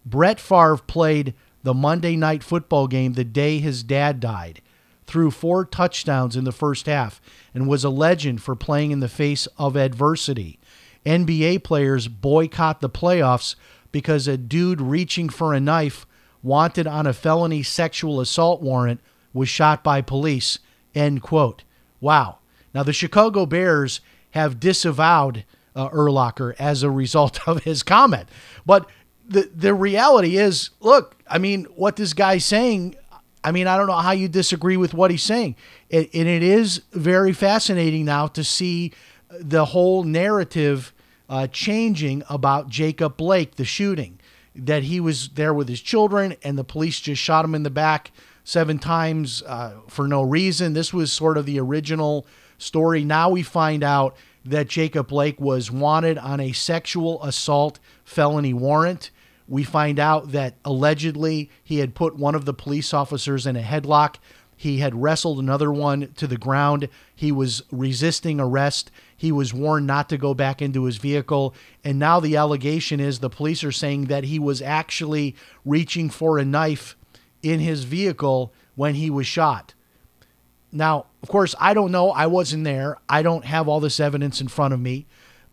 Brett 0.05 0.39
Favre 0.39 0.77
played 0.77 1.33
the 1.63 1.73
Monday 1.73 2.15
night 2.15 2.43
football 2.43 2.89
game 2.89 3.15
the 3.15 3.25
day 3.25 3.59
his 3.59 3.83
dad 3.83 4.21
died, 4.21 4.61
threw 5.07 5.31
four 5.31 5.65
touchdowns 5.65 6.37
in 6.37 6.45
the 6.45 6.53
first 6.53 6.85
half, 6.85 7.23
and 7.55 7.67
was 7.67 7.85
a 7.85 7.89
legend 7.89 8.43
for 8.43 8.55
playing 8.55 8.91
in 8.91 9.01
the 9.01 9.09
face 9.09 9.47
of 9.57 9.79
adversity. 9.79 10.59
NBA 11.07 11.61
players 11.61 12.07
boycott 12.07 12.83
the 12.83 12.91
playoffs 12.91 13.55
because 13.93 14.29
a 14.29 14.37
dude 14.37 14.83
reaching 14.83 15.31
for 15.31 15.55
a 15.55 15.61
knife 15.61 16.05
wanted 16.43 16.87
on 16.87 17.07
a 17.07 17.13
felony 17.13 17.63
sexual 17.63 18.21
assault 18.21 18.61
warrant 18.61 19.01
was 19.33 19.49
shot 19.49 19.83
by 19.85 20.01
police. 20.01 20.59
End 20.95 21.23
quote. 21.23 21.65
Wow. 22.01 22.39
Now, 22.75 22.83
the 22.83 22.93
Chicago 22.93 23.47
Bears 23.47 24.01
have 24.31 24.61
disavowed 24.61 25.45
uh, 25.75 25.89
Urlacher 25.91 26.55
as 26.59 26.83
a 26.83 26.91
result 26.91 27.41
of 27.49 27.65
his 27.65 27.83
comment. 27.83 28.29
But 28.67 28.89
the 29.27 29.51
the 29.55 29.75
reality 29.75 30.37
is, 30.37 30.71
look, 30.81 31.17
I 31.29 31.39
mean, 31.39 31.65
what 31.77 31.97
this 31.97 32.13
guy's 32.13 32.45
saying, 32.45 32.97
I 33.45 33.53
mean, 33.53 33.67
I 33.67 33.77
don't 33.77 33.87
know 33.87 33.95
how 33.95 34.13
you 34.13 34.29
disagree 34.29 34.77
with 34.77 34.95
what 34.95 35.11
he's 35.11 35.23
saying. 35.23 35.57
And 35.91 36.09
it 36.13 36.43
is 36.43 36.83
very 36.93 37.33
fascinating 37.33 38.05
now 38.05 38.27
to 38.29 38.45
see 38.45 38.93
the 39.31 39.67
whole 39.67 40.05
narrative 40.05 40.93
uh, 41.29 41.47
changing 41.47 42.23
about 42.29 42.69
Jacob 42.69 43.17
Blake, 43.17 43.57
the 43.57 43.65
shooting, 43.65 44.19
that 44.55 44.85
he 44.85 45.01
was 45.01 45.31
there 45.31 45.55
with 45.55 45.69
his 45.69 45.81
children 45.81 46.37
and 46.43 46.59
the 46.59 46.65
police 46.65 47.01
just 47.01 47.21
shot 47.21 47.45
him 47.45 47.55
in 47.55 47.63
the 47.63 47.71
back 47.71 48.13
seven 48.45 48.79
times 48.79 49.43
uh, 49.47 49.75
for 49.89 50.07
no 50.07 50.23
reason. 50.23 50.73
This 50.73 50.93
was 50.93 51.13
sort 51.13 51.39
of 51.39 51.47
the 51.47 51.61
original 51.61 52.27
story. 52.59 53.05
Now 53.05 53.31
we 53.31 53.43
find 53.43 53.83
out 53.83 54.17
that 54.45 54.69
Jacob 54.69 55.09
Blake 55.09 55.41
was 55.41 55.71
wanted 55.71 56.19
on 56.19 56.41
a 56.41 56.53
sexual 56.53 57.23
assault 57.23 57.79
felony 58.05 58.53
warrant. 58.53 59.11
We 59.49 59.65
find 59.65 59.99
out 59.99 60.33
that 60.33 60.55
allegedly 60.65 61.51
he 61.63 61.79
had 61.79 61.95
put 61.95 62.17
one 62.17 62.35
of 62.35 62.45
the 62.45 62.55
police 62.55 62.93
officers 62.93 63.47
in 63.47 63.57
a 63.57 63.63
headlock. 63.63 64.17
He 64.57 64.79
had 64.79 65.03
wrestled 65.03 65.39
another 65.39 65.73
one 65.73 66.13
to 66.17 66.27
the 66.27 66.37
ground. 66.37 66.89
He 67.15 67.33
was 67.33 67.63
resisting 67.71 68.41
arrest. 68.41 68.91
He 69.23 69.31
was 69.31 69.55
warned 69.55 69.87
not 69.87 70.09
to 70.09 70.19
go 70.19 70.35
back 70.35 70.61
into 70.61 70.83
his 70.83 70.97
vehicle. 70.97 71.55
And 71.85 71.97
now 71.97 72.19
the 72.19 72.37
allegation 72.37 72.99
is 72.99 73.21
the 73.21 73.31
police 73.31 73.63
are 73.63 73.71
saying 73.71 74.07
that 74.07 74.25
he 74.25 74.41
was 74.41 74.61
actually 74.61 75.37
reaching 75.65 76.11
for 76.11 76.41
a 76.41 76.45
knife 76.45 76.97
in 77.41 77.61
his 77.61 77.85
vehicle 77.85 78.53
when 78.75 78.97
he 78.97 79.11
was 79.11 79.29
shot. 79.29 79.75
Now, 80.73 81.07
of 81.23 81.29
course, 81.29 81.55
I 81.61 81.73
don't 81.73 81.93
know. 81.93 82.11
I 82.11 82.27
wasn't 82.27 82.65
there. 82.65 82.97
I 83.09 83.23
don't 83.23 83.45
have 83.45 83.69
all 83.69 83.79
this 83.79 84.01
evidence 84.01 84.41
in 84.41 84.49
front 84.49 84.75
of 84.75 84.81
me. 84.81 85.07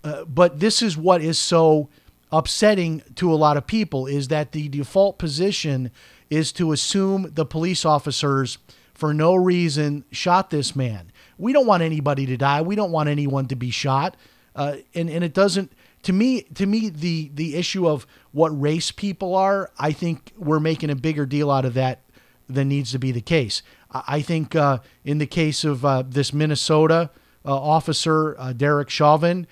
Uh, 0.04 0.26
but 0.26 0.60
this 0.60 0.82
is 0.82 0.98
what 0.98 1.22
is 1.22 1.38
so 1.38 1.90
upsetting 2.32 3.04
to 3.18 3.32
a 3.32 3.38
lot 3.38 3.56
of 3.56 3.68
people 3.68 4.08
is 4.08 4.30
that 4.30 4.52
the 4.52 4.68
default 4.70 5.20
position 5.20 5.92
is 6.32 6.52
to 6.54 6.72
assume 6.72 7.34
the 7.36 7.46
police 7.46 7.86
officers 7.86 8.58
for 9.00 9.14
no 9.14 9.34
reason 9.34 10.04
shot 10.12 10.50
this 10.50 10.76
man. 10.76 11.12
We 11.38 11.54
don't 11.54 11.66
want 11.66 11.84
anybody 11.84 12.26
to 12.26 12.38
die. 12.38 12.62
We 12.62 12.76
don't 12.76 12.92
want 12.92 13.08
anyone 13.08 13.48
to 13.48 13.56
be 13.56 13.72
shot. 13.72 14.18
Uh, 14.56 14.78
and 14.94 15.10
and 15.10 15.24
it 15.24 15.34
doesn't 15.34 15.72
to 16.04 16.12
me 16.12 16.42
to 16.42 16.66
me 16.66 16.90
the 16.90 17.32
the 17.34 17.56
issue 17.56 17.88
of 17.88 18.06
what 18.34 18.50
race 18.60 18.92
people 18.92 19.36
are. 19.36 19.72
I 19.80 19.94
think 19.94 20.34
we're 20.38 20.60
making 20.60 20.90
a 20.90 20.96
bigger 20.96 21.26
deal 21.26 21.50
out 21.50 21.64
of 21.64 21.76
that 21.76 22.02
than 22.50 22.68
needs 22.68 22.92
to 22.92 23.00
be 23.00 23.14
the 23.14 23.22
case. 23.22 23.62
I 23.92 24.22
think 24.22 24.54
uh, 24.54 24.80
in 25.06 25.18
the 25.18 25.26
case 25.26 25.64
of 25.64 25.86
uh, 25.86 26.04
this 26.06 26.34
Minnesota 26.34 27.10
uh, 27.46 27.56
officer 27.56 28.38
uh, 28.38 28.52
Derek 28.54 28.90
Chauvin, 28.90 29.48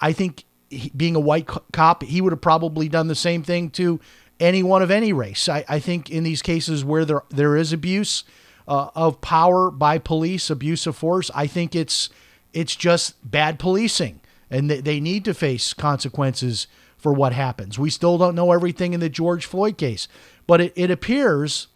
I 0.00 0.12
think 0.12 0.44
he, 0.70 0.92
being 0.96 1.16
a 1.16 1.20
white 1.20 1.48
cop, 1.72 2.04
he 2.04 2.20
would 2.20 2.32
have 2.32 2.40
probably 2.40 2.88
done 2.88 3.08
the 3.08 3.14
same 3.14 3.42
thing 3.42 3.70
to 3.70 4.00
anyone 4.38 4.80
of 4.80 4.90
any 4.90 5.12
race. 5.12 5.48
I, 5.48 5.64
I 5.68 5.78
think 5.80 6.08
in 6.08 6.22
these 6.22 6.40
cases 6.40 6.84
where 6.84 7.04
there 7.04 7.24
there 7.30 7.56
is 7.56 7.72
abuse 7.72 8.22
uh, 8.66 8.90
of 8.94 9.20
power 9.20 9.70
by 9.70 9.98
police, 9.98 10.50
abuse 10.50 10.86
of 10.86 10.96
force, 10.96 11.30
I 11.34 11.46
think 11.46 11.74
it's 11.74 12.10
it's 12.52 12.76
just 12.76 13.14
bad 13.28 13.58
policing, 13.58 14.20
and 14.50 14.70
they, 14.70 14.80
they 14.80 15.00
need 15.00 15.24
to 15.24 15.34
face 15.34 15.72
consequences 15.72 16.66
for 16.96 17.12
what 17.12 17.32
happens. 17.32 17.78
We 17.78 17.90
still 17.90 18.18
don't 18.18 18.34
know 18.34 18.52
everything 18.52 18.92
in 18.92 19.00
the 19.00 19.08
George 19.08 19.46
Floyd 19.46 19.76
case, 19.78 20.06
but 20.46 20.60
it, 20.60 20.72
it 20.76 20.90
appears 20.90 21.68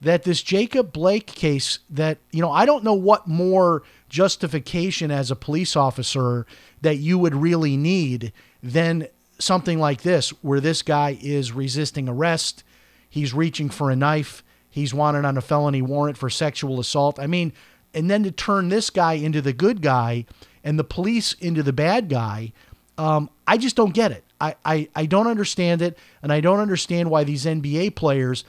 that 0.00 0.24
this 0.24 0.42
Jacob 0.42 0.92
Blake 0.92 1.26
case 1.26 1.78
that 1.88 2.18
you 2.30 2.40
know 2.40 2.52
I 2.52 2.66
don't 2.66 2.84
know 2.84 2.94
what 2.94 3.26
more 3.26 3.82
justification 4.08 5.10
as 5.10 5.30
a 5.30 5.36
police 5.36 5.74
officer 5.74 6.46
that 6.82 6.96
you 6.96 7.18
would 7.18 7.34
really 7.34 7.76
need 7.76 8.32
than 8.62 9.08
something 9.38 9.78
like 9.78 10.02
this 10.02 10.30
where 10.42 10.60
this 10.60 10.82
guy 10.82 11.18
is 11.20 11.52
resisting 11.52 12.08
arrest, 12.08 12.62
he's 13.08 13.34
reaching 13.34 13.70
for 13.70 13.90
a 13.90 13.96
knife, 13.96 14.43
he's 14.74 14.92
wanted 14.92 15.24
on 15.24 15.38
a 15.38 15.40
felony 15.40 15.80
warrant 15.80 16.18
for 16.18 16.28
sexual 16.28 16.80
assault. 16.80 17.20
I 17.20 17.28
mean, 17.28 17.52
and 17.94 18.10
then 18.10 18.24
to 18.24 18.32
turn 18.32 18.70
this 18.70 18.90
guy 18.90 19.12
into 19.12 19.40
the 19.40 19.52
good 19.52 19.80
guy 19.80 20.26
and 20.64 20.76
the 20.76 20.84
police 20.84 21.32
into 21.34 21.62
the 21.62 21.72
bad 21.72 22.08
guy, 22.08 22.52
um, 22.98 23.30
I 23.46 23.56
just 23.56 23.76
don't 23.76 23.94
get 23.94 24.10
it. 24.10 24.24
I, 24.40 24.56
I, 24.64 24.88
I 24.96 25.06
don't 25.06 25.28
understand 25.28 25.80
it, 25.80 25.96
and 26.24 26.32
I 26.32 26.40
don't 26.40 26.58
understand 26.58 27.08
why 27.08 27.22
these 27.22 27.44
NBA 27.44 27.94
players 27.94 28.42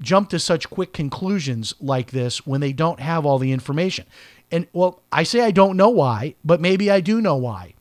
jump 0.00 0.28
to 0.30 0.38
such 0.38 0.70
quick 0.70 0.92
conclusions 0.92 1.74
like 1.80 2.12
this 2.12 2.46
when 2.46 2.60
they 2.60 2.72
don't 2.72 3.00
have 3.00 3.26
all 3.26 3.40
the 3.40 3.50
information. 3.50 4.06
And 4.52 4.68
well, 4.72 5.02
I 5.10 5.24
say 5.24 5.40
I 5.40 5.50
don't 5.50 5.76
know 5.76 5.90
why, 5.90 6.36
but 6.44 6.60
maybe 6.60 6.92
I 6.92 7.00
do 7.00 7.20
know 7.20 7.36
why. 7.36 7.74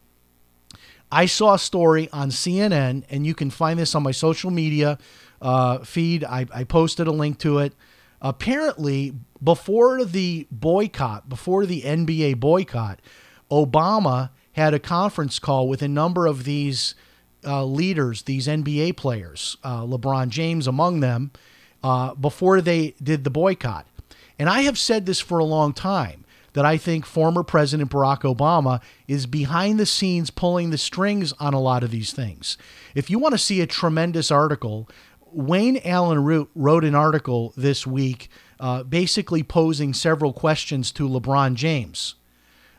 I 1.12 1.28
saw 1.28 1.54
a 1.54 1.60
story 1.60 2.10
on 2.12 2.32
CNN, 2.32 3.04
and 3.12 3.28
you 3.28 3.36
can 3.36 3.52
find 3.52 3.78
this 3.78 3.94
on 3.94 4.02
my 4.02 4.12
social 4.12 4.50
media 4.50 4.98
uh, 5.40 5.80
feed. 5.80 6.24
I, 6.24 6.48
I 6.52 6.64
posted 6.64 7.06
a 7.06 7.12
link 7.12 7.38
to 7.40 7.60
it. 7.60 7.74
Apparently, 8.22 9.14
before 9.44 10.06
the 10.06 10.48
boycott, 10.52 11.28
before 11.28 11.66
the 11.66 11.82
NBA 11.82 12.40
boycott, 12.40 13.00
Obama 13.50 14.30
had 14.54 14.74
a 14.74 14.80
conference 14.80 15.40
call 15.40 15.68
with 15.68 15.82
a 15.82 15.88
number 15.88 16.28
of 16.28 16.44
these 16.44 16.94
uh, 17.46 17.66
leaders, 17.66 18.24
these 18.24 18.48
NBA 18.48 18.96
players, 18.98 19.58
uh, 19.64 19.82
LeBron 19.82 20.30
James 20.30 20.68
among 20.68 21.00
them, 21.00 21.32
uh, 21.84 22.14
before 22.14 22.62
they 22.62 22.94
did 23.02 23.24
the 23.24 23.30
boycott. 23.30 23.88
And 24.38 24.50
I 24.50 24.62
have 24.62 24.78
said 24.78 25.06
this 25.06 25.20
for 25.20 25.40
a 25.40 25.44
long 25.44 25.74
time 25.74 26.26
that 26.54 26.66
I 26.66 26.78
think 26.78 27.06
former 27.06 27.44
President 27.44 27.90
Barack 27.90 28.22
Obama 28.22 28.82
is 29.08 29.26
behind 29.26 29.80
the 29.80 29.86
scenes 29.86 30.30
pulling 30.30 30.70
the 30.70 30.78
strings 30.78 31.34
on 31.34 31.54
a 31.54 31.60
lot 31.60 31.84
of 31.84 31.92
these 31.92 32.12
things. 32.12 32.58
If 32.94 33.10
you 33.10 33.20
want 33.20 33.34
to 33.34 33.38
see 33.38 33.62
a 33.62 33.68
tremendous 33.68 34.32
article, 34.32 34.90
Wayne 35.34 35.80
Allyn 35.86 36.24
Root 36.24 36.50
wrote 36.56 36.84
an 36.84 36.96
article 36.96 37.54
this 37.56 37.86
week 37.88 38.30
uh, 38.60 38.84
basically 38.84 39.44
posing 39.44 39.94
several 39.94 40.34
questions 40.34 40.92
to 40.94 41.08
LeBron 41.08 41.56
James. 41.56 42.16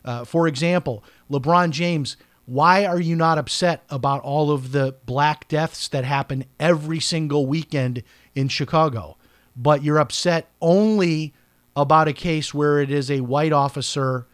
Uh, 0.04 0.25
for 0.25 0.47
example, 0.47 1.04
LeBron 1.30 1.71
James, 1.71 2.16
why 2.47 2.85
are 2.85 3.00
you 3.00 3.16
not 3.16 3.38
upset 3.38 3.85
about 3.90 4.23
all 4.23 4.50
of 4.50 4.73
the 4.73 4.97
black 5.06 5.49
deaths 5.49 5.88
that 5.88 6.04
happen 6.04 6.44
every 6.59 7.00
single 7.00 7.47
weekend 7.47 8.02
in 8.35 8.49
Chicago? 8.49 9.16
But 9.56 9.82
you're 9.82 9.99
upset 9.99 10.49
only 10.61 11.35
about 11.76 12.09
a 12.09 12.12
case 12.12 12.52
where 12.52 12.80
it 12.80 12.90
is 12.90 13.11
a 13.11 13.21
white 13.21 13.52
officer 13.52 14.26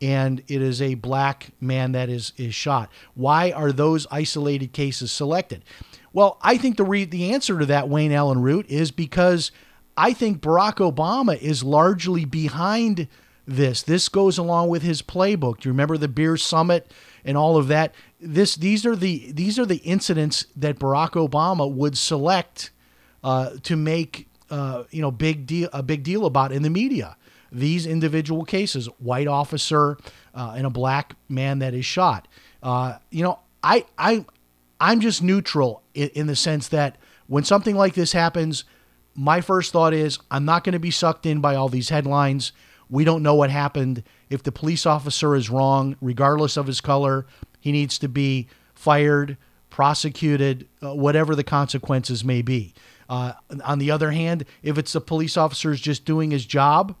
and 0.00 0.42
it 0.46 0.60
is 0.60 0.82
a 0.82 0.94
black 0.94 1.50
man 1.60 1.92
that 1.92 2.08
is 2.08 2.32
is 2.36 2.54
shot. 2.54 2.90
Why 3.14 3.50
are 3.50 3.72
those 3.72 4.06
isolated 4.10 4.72
cases 4.72 5.10
selected? 5.10 5.64
Well, 6.16 6.38
I 6.40 6.56
think 6.56 6.78
the 6.78 6.84
re- 6.84 7.04
the 7.04 7.34
answer 7.34 7.58
to 7.58 7.66
that 7.66 7.90
Wayne 7.90 8.10
Allyn 8.10 8.40
Root 8.40 8.70
is 8.70 8.90
because 8.90 9.50
I 9.98 10.14
think 10.14 10.40
Barack 10.40 10.76
Obama 10.76 11.38
is 11.38 11.62
largely 11.62 12.24
behind 12.24 13.06
this. 13.46 13.82
This 13.82 14.08
goes 14.08 14.38
along 14.38 14.70
with 14.70 14.80
his 14.80 15.02
playbook. 15.02 15.60
Do 15.60 15.68
you 15.68 15.74
remember 15.74 15.98
the 15.98 16.08
beer 16.08 16.38
summit 16.38 16.90
and 17.22 17.36
all 17.36 17.58
of 17.58 17.68
that? 17.68 17.94
This 18.18 18.54
these 18.54 18.86
are 18.86 18.96
the 18.96 19.30
these 19.30 19.58
are 19.58 19.66
the 19.66 19.76
incidents 19.84 20.46
that 20.56 20.78
Barack 20.78 21.28
Obama 21.28 21.70
would 21.70 21.98
select 21.98 22.70
uh, 23.22 23.50
to 23.64 23.76
make 23.76 24.26
uh, 24.48 24.84
you 24.90 25.02
know 25.02 25.10
big 25.10 25.46
deal 25.46 25.68
a 25.74 25.82
big 25.82 26.02
deal 26.02 26.24
about 26.24 26.50
in 26.50 26.62
the 26.62 26.70
media. 26.70 27.18
These 27.52 27.86
individual 27.86 28.46
cases, 28.46 28.86
white 29.00 29.28
officer 29.28 29.98
uh, 30.34 30.54
and 30.56 30.64
a 30.64 30.70
black 30.70 31.14
man 31.28 31.58
that 31.58 31.74
is 31.74 31.84
shot. 31.84 32.26
Uh, 32.62 32.96
you 33.10 33.22
know, 33.22 33.40
I 33.62 33.84
I 33.98 34.24
I'm 34.80 35.00
just 35.00 35.22
neutral 35.22 35.82
in, 35.94 36.08
in 36.10 36.26
the 36.26 36.36
sense 36.36 36.68
that 36.68 36.96
when 37.26 37.44
something 37.44 37.76
like 37.76 37.94
this 37.94 38.12
happens, 38.12 38.64
my 39.14 39.40
first 39.40 39.72
thought 39.72 39.94
is 39.94 40.18
I'm 40.30 40.44
not 40.44 40.64
going 40.64 40.74
to 40.74 40.78
be 40.78 40.90
sucked 40.90 41.26
in 41.26 41.40
by 41.40 41.54
all 41.54 41.68
these 41.68 41.88
headlines. 41.88 42.52
We 42.88 43.04
don't 43.04 43.22
know 43.22 43.34
what 43.34 43.50
happened. 43.50 44.02
If 44.30 44.42
the 44.42 44.52
police 44.52 44.86
officer 44.86 45.34
is 45.34 45.50
wrong, 45.50 45.96
regardless 46.00 46.56
of 46.56 46.66
his 46.66 46.80
color, 46.80 47.26
he 47.58 47.72
needs 47.72 47.98
to 47.98 48.08
be 48.08 48.48
fired, 48.74 49.36
prosecuted, 49.70 50.68
uh, 50.82 50.94
whatever 50.94 51.34
the 51.34 51.44
consequences 51.44 52.22
may 52.22 52.42
be. 52.42 52.74
Uh, 53.08 53.32
on 53.64 53.78
the 53.78 53.90
other 53.90 54.10
hand, 54.10 54.44
if 54.62 54.78
it's 54.78 54.94
a 54.94 55.00
police 55.00 55.36
officer 55.36 55.72
is 55.72 55.80
just 55.80 56.04
doing 56.04 56.30
his 56.30 56.44
job, 56.44 56.94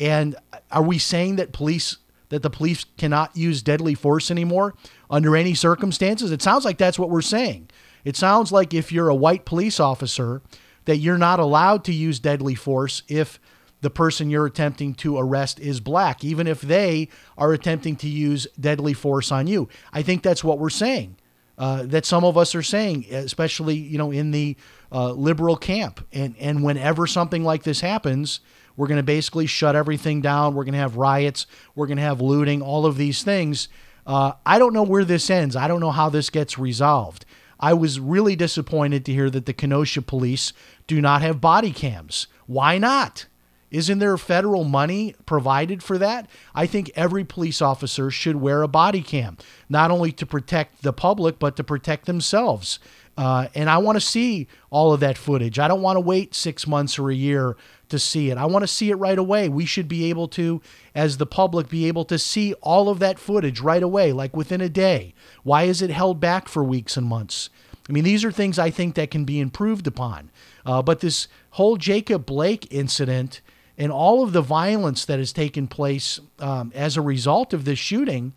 and 0.00 0.34
are 0.70 0.82
we 0.82 0.98
saying 0.98 1.36
that 1.36 1.52
police 1.52 1.98
that 2.34 2.42
the 2.42 2.50
police 2.50 2.84
cannot 2.98 3.36
use 3.36 3.62
deadly 3.62 3.94
force 3.94 4.30
anymore 4.30 4.74
under 5.08 5.36
any 5.36 5.54
circumstances? 5.54 6.32
It 6.32 6.42
sounds 6.42 6.64
like 6.64 6.78
that's 6.78 6.98
what 6.98 7.10
we're 7.10 7.22
saying. 7.22 7.70
It 8.04 8.16
sounds 8.16 8.50
like 8.50 8.74
if 8.74 8.90
you're 8.90 9.08
a 9.08 9.14
white 9.14 9.44
police 9.44 9.78
officer, 9.78 10.42
that 10.84 10.98
you're 10.98 11.16
not 11.16 11.40
allowed 11.40 11.84
to 11.84 11.92
use 11.92 12.18
deadly 12.18 12.54
force 12.54 13.02
if 13.08 13.38
the 13.80 13.90
person 13.90 14.30
you're 14.30 14.46
attempting 14.46 14.94
to 14.94 15.16
arrest 15.16 15.60
is 15.60 15.78
black, 15.80 16.24
even 16.24 16.46
if 16.46 16.60
they 16.60 17.08
are 17.38 17.52
attempting 17.52 17.96
to 17.96 18.08
use 18.08 18.46
deadly 18.58 18.94
force 18.94 19.30
on 19.30 19.46
you. 19.46 19.68
I 19.92 20.02
think 20.02 20.22
that's 20.22 20.42
what 20.42 20.58
we're 20.58 20.70
saying. 20.70 21.16
Uh, 21.56 21.84
that 21.84 22.04
some 22.04 22.24
of 22.24 22.36
us 22.36 22.56
are 22.56 22.64
saying, 22.64 23.06
especially 23.12 23.76
you 23.76 23.96
know 23.96 24.10
in 24.10 24.32
the 24.32 24.56
uh, 24.90 25.12
liberal 25.12 25.56
camp, 25.56 26.04
and 26.12 26.34
and 26.40 26.64
whenever 26.64 27.06
something 27.06 27.44
like 27.44 27.62
this 27.62 27.80
happens, 27.80 28.40
we're 28.76 28.86
going 28.86 28.98
to 28.98 29.02
basically 29.02 29.46
shut 29.46 29.76
everything 29.76 30.20
down. 30.20 30.54
We're 30.54 30.64
going 30.64 30.72
to 30.72 30.78
have 30.78 30.96
riots. 30.96 31.46
We're 31.74 31.86
going 31.86 31.98
to 31.98 32.02
have 32.02 32.20
looting. 32.20 32.62
All 32.62 32.86
of 32.86 32.96
these 32.96 33.22
things. 33.22 33.68
Uh, 34.06 34.32
I 34.44 34.58
don't 34.58 34.72
know 34.72 34.82
where 34.82 35.04
this 35.04 35.30
ends. 35.30 35.56
I 35.56 35.68
don't 35.68 35.80
know 35.80 35.90
how 35.90 36.08
this 36.08 36.30
gets 36.30 36.58
resolved. 36.58 37.24
I 37.58 37.72
was 37.72 38.00
really 38.00 38.36
disappointed 38.36 39.04
to 39.06 39.12
hear 39.12 39.30
that 39.30 39.46
the 39.46 39.52
Kenosha 39.52 40.02
police 40.02 40.52
do 40.86 41.00
not 41.00 41.22
have 41.22 41.40
body 41.40 41.72
cams. 41.72 42.26
Why 42.46 42.78
not? 42.78 43.26
Isn't 43.70 43.98
there 43.98 44.16
federal 44.16 44.62
money 44.62 45.16
provided 45.26 45.82
for 45.82 45.98
that? 45.98 46.28
I 46.54 46.66
think 46.66 46.92
every 46.94 47.24
police 47.24 47.60
officer 47.60 48.10
should 48.10 48.36
wear 48.36 48.62
a 48.62 48.68
body 48.68 49.02
cam, 49.02 49.36
not 49.68 49.90
only 49.90 50.12
to 50.12 50.26
protect 50.26 50.82
the 50.82 50.92
public, 50.92 51.38
but 51.40 51.56
to 51.56 51.64
protect 51.64 52.06
themselves. 52.06 52.78
Uh, 53.16 53.48
and 53.54 53.70
I 53.70 53.78
want 53.78 53.96
to 53.96 54.00
see 54.00 54.48
all 54.70 54.92
of 54.92 55.00
that 55.00 55.16
footage. 55.16 55.58
I 55.58 55.68
don't 55.68 55.82
want 55.82 55.96
to 55.96 56.00
wait 56.00 56.34
six 56.34 56.66
months 56.66 56.98
or 56.98 57.10
a 57.10 57.14
year 57.14 57.56
to 57.88 57.98
see 57.98 58.30
it. 58.30 58.38
I 58.38 58.46
want 58.46 58.64
to 58.64 58.68
see 58.68 58.90
it 58.90 58.96
right 58.96 59.18
away. 59.18 59.48
We 59.48 59.66
should 59.66 59.86
be 59.86 60.06
able 60.10 60.26
to, 60.28 60.60
as 60.94 61.18
the 61.18 61.26
public, 61.26 61.68
be 61.68 61.86
able 61.86 62.04
to 62.06 62.18
see 62.18 62.54
all 62.54 62.88
of 62.88 62.98
that 62.98 63.18
footage 63.18 63.60
right 63.60 63.82
away, 63.82 64.12
like 64.12 64.36
within 64.36 64.60
a 64.60 64.68
day. 64.68 65.14
Why 65.44 65.64
is 65.64 65.80
it 65.80 65.90
held 65.90 66.18
back 66.18 66.48
for 66.48 66.64
weeks 66.64 66.96
and 66.96 67.06
months? 67.06 67.50
I 67.88 67.92
mean, 67.92 68.04
these 68.04 68.24
are 68.24 68.32
things 68.32 68.58
I 68.58 68.70
think 68.70 68.94
that 68.94 69.10
can 69.10 69.24
be 69.24 69.38
improved 69.38 69.86
upon. 69.86 70.30
Uh, 70.64 70.82
but 70.82 71.00
this 71.00 71.28
whole 71.50 71.76
Jacob 71.76 72.26
Blake 72.26 72.66
incident 72.72 73.42
and 73.76 73.92
all 73.92 74.22
of 74.22 74.32
the 74.32 74.40
violence 74.40 75.04
that 75.04 75.18
has 75.18 75.32
taken 75.32 75.66
place 75.66 76.20
um, 76.38 76.72
as 76.74 76.96
a 76.96 77.02
result 77.02 77.52
of 77.52 77.64
this 77.64 77.78
shooting, 77.78 78.32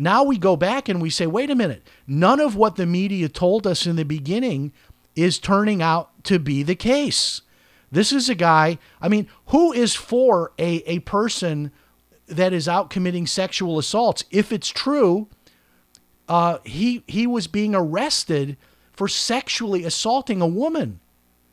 now 0.00 0.24
we 0.24 0.38
go 0.38 0.56
back 0.56 0.88
and 0.88 1.02
we 1.02 1.10
say, 1.10 1.26
wait 1.26 1.50
a 1.50 1.54
minute, 1.54 1.86
none 2.06 2.40
of 2.40 2.56
what 2.56 2.76
the 2.76 2.86
media 2.86 3.28
told 3.28 3.66
us 3.66 3.86
in 3.86 3.96
the 3.96 4.04
beginning 4.04 4.72
is 5.14 5.38
turning 5.38 5.82
out 5.82 6.24
to 6.24 6.38
be 6.38 6.62
the 6.62 6.74
case. 6.74 7.42
This 7.92 8.10
is 8.10 8.30
a 8.30 8.34
guy, 8.34 8.78
I 9.02 9.10
mean, 9.10 9.28
who 9.48 9.74
is 9.74 9.94
for 9.94 10.52
a, 10.58 10.76
a 10.86 11.00
person 11.00 11.70
that 12.28 12.54
is 12.54 12.66
out 12.66 12.88
committing 12.88 13.26
sexual 13.26 13.78
assaults? 13.78 14.24
If 14.30 14.52
it's 14.52 14.70
true, 14.70 15.28
uh, 16.30 16.60
he, 16.64 17.02
he 17.06 17.26
was 17.26 17.46
being 17.46 17.74
arrested 17.74 18.56
for 18.94 19.06
sexually 19.06 19.84
assaulting 19.84 20.40
a 20.40 20.46
woman. 20.46 21.00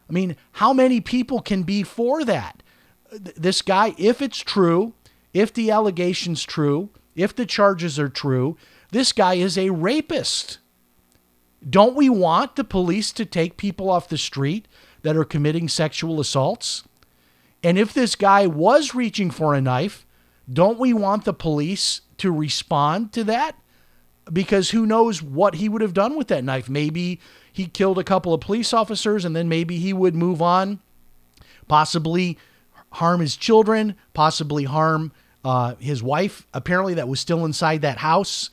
I 0.10 0.14
mean, 0.14 0.38
how 0.54 0.72
many 0.72 1.02
people 1.02 1.42
can 1.42 1.64
be 1.64 1.84
for 1.84 2.24
that? 2.24 2.64
This 3.12 3.62
guy, 3.62 3.94
if 3.98 4.22
it's 4.22 4.40
true, 4.40 4.94
if 5.34 5.54
the 5.54 5.70
allegation's 5.70 6.44
true, 6.44 6.92
if 7.18 7.36
the 7.36 7.46
charges 7.46 8.00
are 8.00 8.08
true, 8.08 8.56
this 8.92 9.12
guy 9.12 9.34
is 9.34 9.58
a 9.58 9.72
rapist. 9.72 10.60
Don't 11.68 11.96
we 11.96 12.08
want 12.08 12.56
the 12.56 12.64
police 12.64 13.12
to 13.14 13.26
take 13.26 13.58
people 13.58 13.90
off 13.90 14.08
the 14.08 14.18
street 14.18 14.68
that 15.02 15.18
are 15.18 15.26
committing 15.26 15.68
sexual 15.68 16.22
assaults? 16.22 16.84
And 17.64 17.78
if 17.78 17.94
this 17.94 18.16
guy 18.16 18.46
was 18.46 18.96
reaching 18.96 19.32
for 19.32 19.54
a 19.54 19.62
knife, 19.62 20.06
don't 20.52 20.80
we 20.80 20.94
want 20.94 21.26
the 21.26 21.34
police 21.34 22.02
to 22.20 22.32
respond 22.32 23.12
to 23.14 23.24
that? 23.26 23.56
Because 24.32 24.70
who 24.70 24.86
knows 24.86 25.22
what 25.22 25.56
he 25.56 25.68
would 25.68 25.82
have 25.82 25.94
done 25.94 26.16
with 26.16 26.28
that 26.28 26.44
knife? 26.44 26.70
Maybe 26.70 27.20
he 27.52 27.66
killed 27.66 27.98
a 27.98 28.04
couple 28.04 28.34
of 28.34 28.42
police 28.42 28.74
officers 28.74 29.26
and 29.26 29.36
then 29.36 29.50
maybe 29.50 29.80
he 29.80 29.92
would 29.92 30.16
move 30.16 30.42
on, 30.42 30.80
possibly 31.68 32.38
harm 32.94 33.22
his 33.22 33.36
children, 33.36 33.96
possibly 34.14 34.66
harm 34.66 35.12
uh, 35.48 35.76
his 35.80 36.04
wife, 36.04 36.46
apparently, 36.54 36.96
that 36.96 37.08
was 37.08 37.22
still 37.22 37.46
inside 37.46 37.82
that 37.84 37.98
house. 38.00 38.50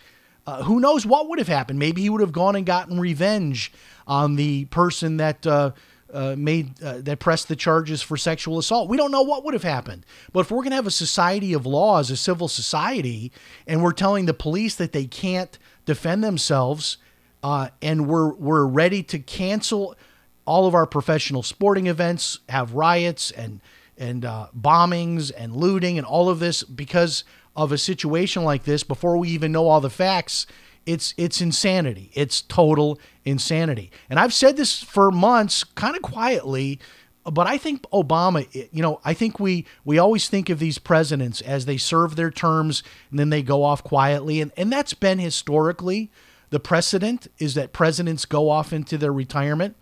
Uh, 0.46 0.62
who 0.62 0.78
knows 0.78 1.04
what 1.04 1.28
would 1.28 1.40
have 1.40 1.48
happened? 1.48 1.76
Maybe 1.76 2.02
he 2.02 2.08
would 2.08 2.20
have 2.20 2.30
gone 2.30 2.54
and 2.54 2.64
gotten 2.64 3.00
revenge 3.00 3.72
on 4.06 4.36
the 4.36 4.66
person 4.66 5.16
that 5.16 5.44
uh, 5.44 5.72
uh, 6.12 6.36
made 6.38 6.80
uh, 6.80 7.00
that 7.00 7.18
pressed 7.18 7.48
the 7.48 7.56
charges 7.56 8.00
for 8.00 8.16
sexual 8.16 8.60
assault. 8.60 8.88
We 8.88 8.96
don't 8.96 9.10
know 9.10 9.22
what 9.22 9.44
would 9.44 9.54
have 9.54 9.64
happened. 9.64 10.06
But 10.32 10.40
if 10.40 10.52
we're 10.52 10.58
going 10.58 10.70
to 10.70 10.76
have 10.76 10.86
a 10.86 10.92
society 10.92 11.52
of 11.52 11.66
laws, 11.66 12.12
a 12.12 12.16
civil 12.16 12.46
society, 12.46 13.32
and 13.66 13.82
we're 13.82 13.90
telling 13.90 14.26
the 14.26 14.34
police 14.34 14.76
that 14.76 14.92
they 14.92 15.06
can't 15.06 15.58
defend 15.86 16.22
themselves, 16.22 16.98
uh, 17.42 17.70
and 17.82 18.06
we're 18.06 18.32
we're 18.34 18.66
ready 18.66 19.02
to 19.02 19.18
cancel 19.18 19.96
all 20.44 20.68
of 20.68 20.76
our 20.76 20.86
professional 20.86 21.42
sporting 21.42 21.88
events, 21.88 22.38
have 22.48 22.74
riots, 22.74 23.32
and 23.32 23.60
and 23.98 24.24
uh, 24.24 24.48
bombings 24.58 25.30
and 25.36 25.54
looting 25.54 25.98
and 25.98 26.06
all 26.06 26.28
of 26.28 26.38
this 26.40 26.62
because 26.62 27.24
of 27.56 27.72
a 27.72 27.78
situation 27.78 28.42
like 28.42 28.64
this 28.64 28.82
before 28.82 29.16
we 29.16 29.28
even 29.28 29.52
know 29.52 29.68
all 29.68 29.80
the 29.80 29.90
facts 29.90 30.46
it's 30.86 31.14
it's 31.16 31.40
insanity. 31.40 32.10
It's 32.14 32.42
total 32.42 32.98
insanity. 33.24 33.90
And 34.10 34.18
i've 34.18 34.34
said 34.34 34.56
this 34.56 34.82
for 34.82 35.10
months 35.10 35.64
kind 35.64 35.96
of 35.96 36.02
quietly 36.02 36.78
but 37.24 37.46
i 37.46 37.56
think 37.56 37.82
obama 37.90 38.46
you 38.70 38.82
know 38.82 39.00
i 39.02 39.14
think 39.14 39.40
we 39.40 39.64
we 39.82 39.98
always 39.98 40.28
think 40.28 40.50
of 40.50 40.58
these 40.58 40.76
presidents 40.76 41.40
as 41.40 41.64
they 41.64 41.78
serve 41.78 42.16
their 42.16 42.30
terms 42.30 42.82
and 43.10 43.18
then 43.18 43.30
they 43.30 43.42
go 43.42 43.62
off 43.62 43.82
quietly. 43.82 44.40
And, 44.40 44.52
and 44.56 44.70
that's 44.70 44.94
been 44.94 45.18
historically 45.18 46.10
the 46.50 46.60
precedent 46.60 47.26
is 47.38 47.54
that 47.54 47.72
presidents 47.72 48.26
go 48.26 48.50
off 48.50 48.72
into 48.72 48.98
their 48.98 49.12
retirement. 49.12 49.76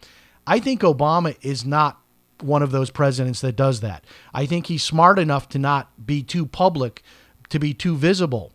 I 0.46 0.61
think 0.61 0.83
obama 0.83 1.37
is 1.42 1.64
not 1.64 2.01
one 2.42 2.62
of 2.62 2.70
those 2.70 2.90
presidents 2.90 3.40
that 3.40 3.57
does 3.57 3.81
that 3.81 4.05
i 4.35 4.46
think 4.46 4.66
he's 4.66 4.83
smart 4.83 5.18
enough 5.18 5.48
to 5.48 5.59
not 5.59 6.07
be 6.07 6.22
too 6.22 6.46
public 6.46 7.02
to 7.48 7.59
be 7.59 7.72
too 7.72 7.96
visible 7.96 8.52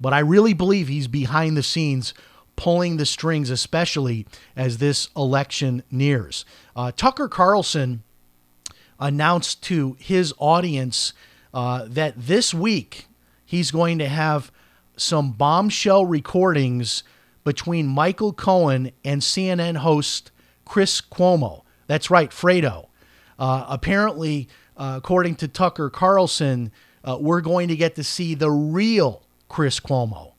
but 0.00 0.12
I 0.12 0.18
really 0.18 0.52
believe 0.52 0.88
he's 0.88 1.08
behind 1.08 1.56
the 1.56 1.62
scenes 1.62 2.14
pulling 2.54 2.96
the 2.96 3.06
strings, 3.06 3.50
especially 3.50 4.26
as 4.54 4.78
this 4.78 5.08
election 5.16 5.82
nears. 5.90 6.44
Uh, 6.74 6.90
Tucker 6.94 7.28
Carlson 7.28 8.02
announced 8.98 9.62
to 9.64 9.96
his 9.98 10.32
audience 10.38 11.12
uh, 11.52 11.84
that 11.88 12.14
this 12.16 12.54
week 12.54 13.06
he's 13.44 13.70
going 13.70 13.98
to 13.98 14.08
have 14.08 14.50
some 14.96 15.32
bombshell 15.32 16.06
recordings 16.06 17.02
between 17.44 17.86
Michael 17.86 18.32
Cohen 18.32 18.90
and 19.04 19.20
CNN 19.20 19.76
host 19.78 20.30
Chris 20.64 21.00
Cuomo. 21.00 21.62
That's 21.86 22.10
right, 22.10 22.30
Fredo. 22.30 22.88
Uh, 23.38 23.66
apparently, 23.68 24.48
uh, 24.76 24.94
according 24.96 25.36
to 25.36 25.48
Tucker 25.48 25.90
Carlson, 25.90 26.72
uh, 27.04 27.18
we're 27.20 27.40
going 27.40 27.68
to 27.68 27.76
get 27.76 27.94
to 27.96 28.04
see 28.04 28.34
the 28.34 28.50
real 28.50 29.22
Chris 29.48 29.80
Cuomo. 29.80 30.32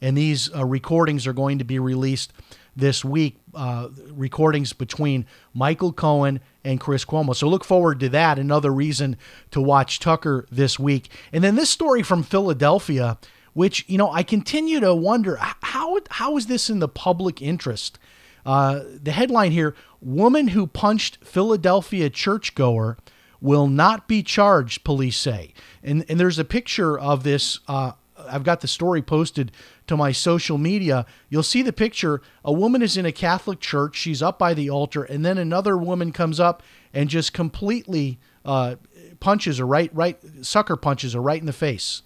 And 0.00 0.16
these 0.16 0.54
uh, 0.54 0.64
recordings 0.64 1.26
are 1.26 1.32
going 1.32 1.58
to 1.58 1.64
be 1.64 1.78
released 1.78 2.32
this 2.76 3.04
week, 3.04 3.38
uh, 3.54 3.88
recordings 4.10 4.72
between 4.72 5.26
Michael 5.52 5.92
Cohen 5.92 6.40
and 6.64 6.80
Chris 6.80 7.04
Cuomo. 7.04 7.34
So 7.34 7.48
look 7.48 7.64
forward 7.64 8.00
to 8.00 8.08
that. 8.10 8.38
Another 8.38 8.72
reason 8.72 9.16
to 9.52 9.60
watch 9.60 10.00
Tucker 10.00 10.46
this 10.50 10.78
week. 10.78 11.08
And 11.32 11.44
then 11.44 11.54
this 11.54 11.70
story 11.70 12.02
from 12.02 12.22
Philadelphia, 12.22 13.18
which, 13.52 13.84
you 13.88 13.96
know, 13.96 14.10
I 14.10 14.22
continue 14.24 14.80
to 14.80 14.94
wonder 14.94 15.36
how, 15.36 15.98
how 16.10 16.36
is 16.36 16.46
this 16.46 16.68
in 16.68 16.80
the 16.80 16.88
public 16.88 17.40
interest? 17.40 17.98
Uh, 18.44 18.80
the 19.02 19.12
headline 19.12 19.52
here 19.52 19.74
Woman 20.00 20.48
who 20.48 20.66
punched 20.66 21.24
Philadelphia 21.24 22.10
churchgoer 22.10 22.98
will 23.40 23.66
not 23.66 24.06
be 24.06 24.22
charged, 24.22 24.84
police 24.84 25.16
say. 25.16 25.54
And, 25.82 26.04
and 26.10 26.20
there's 26.20 26.38
a 26.38 26.44
picture 26.44 26.98
of 26.98 27.22
this 27.22 27.60
uh, 27.68 27.92
I've 28.16 28.44
got 28.44 28.60
the 28.60 28.68
story 28.68 29.02
posted 29.02 29.52
to 29.86 29.96
my 29.96 30.12
social 30.12 30.58
media. 30.58 31.06
You'll 31.28 31.42
see 31.42 31.62
the 31.62 31.72
picture. 31.72 32.22
A 32.44 32.52
woman 32.52 32.82
is 32.82 32.96
in 32.96 33.06
a 33.06 33.12
Catholic 33.12 33.60
church. 33.60 33.96
She's 33.96 34.22
up 34.22 34.38
by 34.38 34.54
the 34.54 34.70
altar, 34.70 35.02
and 35.02 35.24
then 35.24 35.38
another 35.38 35.76
woman 35.76 36.12
comes 36.12 36.38
up 36.38 36.62
and 36.92 37.08
just 37.08 37.32
completely 37.32 38.18
uh, 38.44 38.76
punches 39.20 39.58
her 39.58 39.66
right, 39.66 39.90
right, 39.94 40.18
sucker 40.42 40.76
punches 40.76 41.14
her 41.14 41.20
right 41.20 41.40
in 41.40 41.46
the 41.46 41.52
face. 41.52 42.02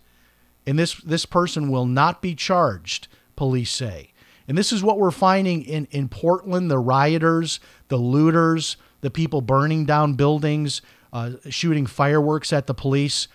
And 0.66 0.78
this 0.78 0.94
this 0.94 1.26
person 1.26 1.70
will 1.70 1.86
not 1.86 2.20
be 2.22 2.34
charged. 2.34 3.08
Police 3.36 3.70
say. 3.70 4.12
And 4.48 4.56
this 4.56 4.72
is 4.72 4.82
what 4.82 4.98
we're 4.98 5.10
finding 5.10 5.62
in, 5.62 5.86
in 5.90 6.08
Portland 6.08 6.70
the 6.70 6.78
rioters, 6.78 7.60
the 7.88 7.98
looters, 7.98 8.78
the 9.02 9.10
people 9.10 9.42
burning 9.42 9.84
down 9.84 10.14
buildings, 10.14 10.80
uh, 11.12 11.32
shooting 11.50 11.86
fireworks 11.86 12.52
at 12.52 12.66
the 12.66 12.74
police. 12.74 13.28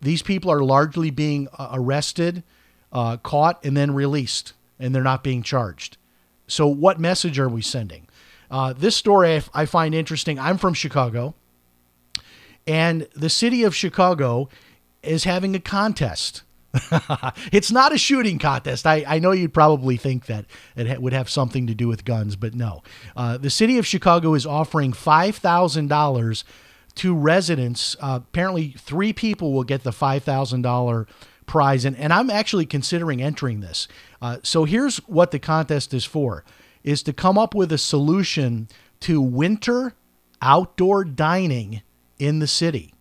These 0.00 0.22
people 0.22 0.50
are 0.50 0.64
largely 0.64 1.10
being 1.10 1.48
uh, 1.56 1.70
arrested, 1.72 2.42
uh, 2.92 3.16
caught, 3.18 3.64
and 3.64 3.76
then 3.76 3.94
released, 3.94 4.52
and 4.78 4.94
they're 4.94 5.02
not 5.02 5.24
being 5.24 5.42
charged. 5.42 5.96
So, 6.48 6.66
what 6.66 7.00
message 7.00 7.38
are 7.38 7.48
we 7.48 7.62
sending? 7.62 8.08
Uh, 8.50 8.72
this 8.72 8.96
story 8.96 9.40
I 9.54 9.66
find 9.66 9.94
interesting. 9.94 10.38
I'm 10.38 10.58
from 10.58 10.74
Chicago, 10.74 11.34
and 12.66 13.08
the 13.14 13.30
city 13.30 13.62
of 13.64 13.74
Chicago 13.74 14.48
is 15.02 15.24
having 15.24 15.54
a 15.54 15.60
contest. 15.60 16.42
it's 17.52 17.70
not 17.70 17.94
a 17.94 17.98
shooting 17.98 18.38
contest. 18.38 18.86
I, 18.86 19.04
I 19.06 19.18
know 19.18 19.32
you'd 19.32 19.54
probably 19.54 19.96
think 19.96 20.26
that 20.26 20.46
it 20.76 21.00
would 21.00 21.12
have 21.12 21.30
something 21.30 21.66
to 21.66 21.74
do 21.74 21.88
with 21.88 22.04
guns, 22.04 22.36
but 22.36 22.54
no. 22.54 22.82
Uh, 23.16 23.38
the 23.38 23.50
city 23.50 23.78
of 23.78 23.86
Chicago 23.86 24.34
is 24.34 24.46
offering 24.46 24.92
$5,000 24.92 26.44
to 26.96 27.14
residents. 27.14 27.96
Uh, 28.00 28.20
apparently, 28.22 28.74
three 28.78 29.12
people 29.12 29.52
will 29.52 29.64
get 29.64 29.82
the 29.82 29.90
$5,000 29.90 31.06
prize. 31.46 31.84
And, 31.84 31.96
and 31.96 32.12
I'm 32.12 32.30
actually 32.30 32.66
considering 32.66 33.22
entering 33.22 33.60
this. 33.60 33.88
Uh, 34.20 34.38
so 34.42 34.64
here's 34.64 34.98
what 35.06 35.30
the 35.30 35.38
contest 35.38 35.94
is 35.94 36.04
for 36.04 36.44
is 36.82 37.02
to 37.02 37.12
come 37.12 37.36
up 37.36 37.54
with 37.54 37.72
a 37.72 37.78
solution 37.78 38.68
to 39.00 39.20
winter 39.20 39.94
outdoor 40.40 41.04
dining 41.04 41.82
in 42.18 42.38
the 42.38 42.46
city. 42.46 42.94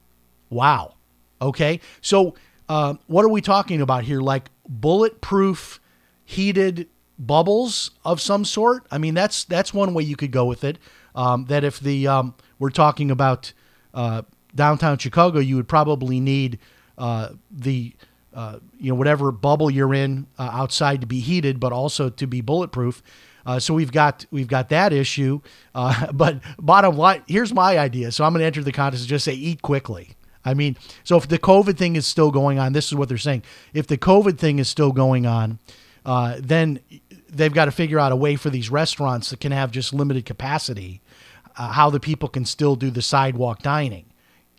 Wow. 0.49 0.95
Okay. 1.41 1.79
So 2.01 2.35
uh, 2.69 2.95
what 3.07 3.23
are 3.25 3.29
we 3.29 3.41
talking 3.41 3.81
about 3.81 4.03
here? 4.03 4.21
Like 4.21 4.49
bulletproof 4.67 5.79
heated 6.23 6.87
bubbles 7.17 7.91
of 8.03 8.19
some 8.19 8.45
sort? 8.45 8.85
I 8.91 8.97
mean, 8.97 9.13
that's 9.13 9.43
that's 9.43 9.73
one 9.73 9.93
way 9.93 10.03
you 10.03 10.15
could 10.15 10.31
go 10.31 10.45
with 10.45 10.63
it. 10.63 10.77
Um, 11.13 11.45
that 11.45 11.63
if 11.63 11.79
the 11.79 12.07
um, 12.07 12.35
we're 12.59 12.69
talking 12.69 13.11
about 13.11 13.53
uh, 13.93 14.23
downtown 14.53 14.97
Chicago, 14.97 15.39
you 15.39 15.55
would 15.55 15.67
probably 15.67 16.19
need 16.19 16.59
uh, 16.97 17.29
the 17.49 17.93
uh, 18.33 18.59
you 18.79 18.89
know 18.89 18.95
whatever 18.95 19.31
bubble 19.31 19.71
you're 19.71 19.93
in 19.93 20.27
uh, 20.37 20.49
outside 20.51 21.01
to 21.01 21.07
be 21.07 21.19
heated, 21.19 21.59
but 21.59 21.71
also 21.71 22.09
to 22.09 22.27
be 22.27 22.41
bulletproof. 22.41 23.01
Uh, 23.45 23.59
so 23.59 23.73
we've 23.73 23.91
got 23.91 24.25
we've 24.31 24.47
got 24.47 24.69
that 24.69 24.91
issue. 24.91 25.39
But 26.13 26.39
bottom 26.57 26.97
line, 26.97 27.23
here's 27.27 27.53
my 27.53 27.77
idea. 27.77 28.11
So 28.11 28.23
I'm 28.23 28.33
going 28.33 28.41
to 28.41 28.45
enter 28.45 28.63
the 28.63 28.71
contest 28.71 29.03
and 29.03 29.09
just 29.09 29.25
say 29.25 29.33
eat 29.33 29.61
quickly. 29.61 30.15
I 30.45 30.53
mean, 30.53 30.77
so 31.03 31.17
if 31.17 31.27
the 31.27 31.39
COVID 31.39 31.77
thing 31.77 31.95
is 31.95 32.05
still 32.05 32.31
going 32.31 32.59
on, 32.59 32.73
this 32.73 32.85
is 32.85 32.95
what 32.95 33.09
they're 33.09 33.17
saying. 33.17 33.43
If 33.73 33.87
the 33.87 33.97
COVID 33.97 34.37
thing 34.37 34.59
is 34.59 34.69
still 34.69 34.91
going 34.91 35.25
on, 35.25 35.59
then 36.39 36.79
they've 37.29 37.53
got 37.53 37.65
to 37.65 37.71
figure 37.71 37.99
out 37.99 38.11
a 38.11 38.15
way 38.15 38.35
for 38.35 38.49
these 38.49 38.69
restaurants 38.69 39.31
that 39.31 39.39
can 39.39 39.51
have 39.51 39.71
just 39.71 39.93
limited 39.93 40.25
capacity 40.25 41.01
uh, 41.57 41.69
how 41.71 41.89
the 41.89 41.99
people 41.99 42.29
can 42.29 42.45
still 42.45 42.75
do 42.75 42.89
the 42.89 43.01
sidewalk 43.01 43.61
dining 43.61 44.05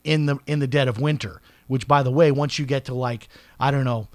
in 0.05 0.27
the 0.27 0.39
in 0.47 0.59
the 0.59 0.67
dead 0.67 0.89
of 0.89 1.01
winter. 1.01 1.41
Which, 1.67 1.89
by 1.89 2.03
the 2.03 2.13
way, 2.13 2.31
once 2.31 2.59
you 2.59 2.67
get 2.67 2.85
to 2.87 2.95
like 2.95 3.29
I 3.59 3.71
don't 3.71 3.85
know, 3.85 4.09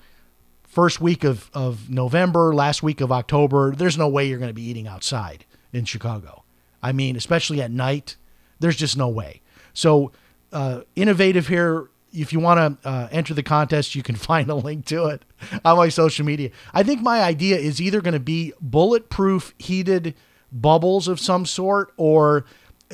first 0.63 1.01
week 1.01 1.23
of 1.23 1.49
of 1.53 1.89
November, 1.89 2.53
last 2.53 2.81
week 2.81 3.01
of 3.01 3.11
October, 3.11 3.75
there's 3.75 3.97
no 3.97 4.07
way 4.07 4.27
you're 4.27 4.39
going 4.39 4.49
to 4.49 4.53
be 4.53 4.67
eating 4.67 4.87
outside 4.87 5.45
in 5.73 5.85
Chicago. 5.85 6.43
I 6.81 6.91
mean, 6.91 7.15
especially 7.15 7.61
at 7.61 7.71
night, 7.71 8.15
there's 8.59 8.75
just 8.75 8.97
no 8.97 9.07
way. 9.07 9.41
So, 9.73 10.11
uh, 10.51 10.81
innovative 10.95 11.47
here. 11.47 11.89
If 12.13 12.33
you 12.33 12.41
want 12.41 12.81
to 12.81 12.87
uh, 12.87 13.07
enter 13.11 13.33
the 13.33 13.43
contest, 13.43 13.95
you 13.95 14.03
can 14.03 14.15
find 14.29 14.49
a 14.49 14.55
link 14.55 14.85
to 14.87 15.07
it 15.07 15.23
on 15.63 15.77
my 15.77 15.89
social 15.89 16.25
media. 16.25 16.51
I 16.73 16.83
think 16.83 17.01
my 17.01 17.21
idea 17.21 17.57
is 17.57 17.81
either 17.81 18.01
going 18.01 18.13
to 18.13 18.19
be 18.19 18.53
bulletproof 18.59 19.53
heated 19.57 20.15
bubbles 20.51 21.07
of 21.07 21.19
some 21.19 21.45
sort 21.45 21.93
or 21.97 22.45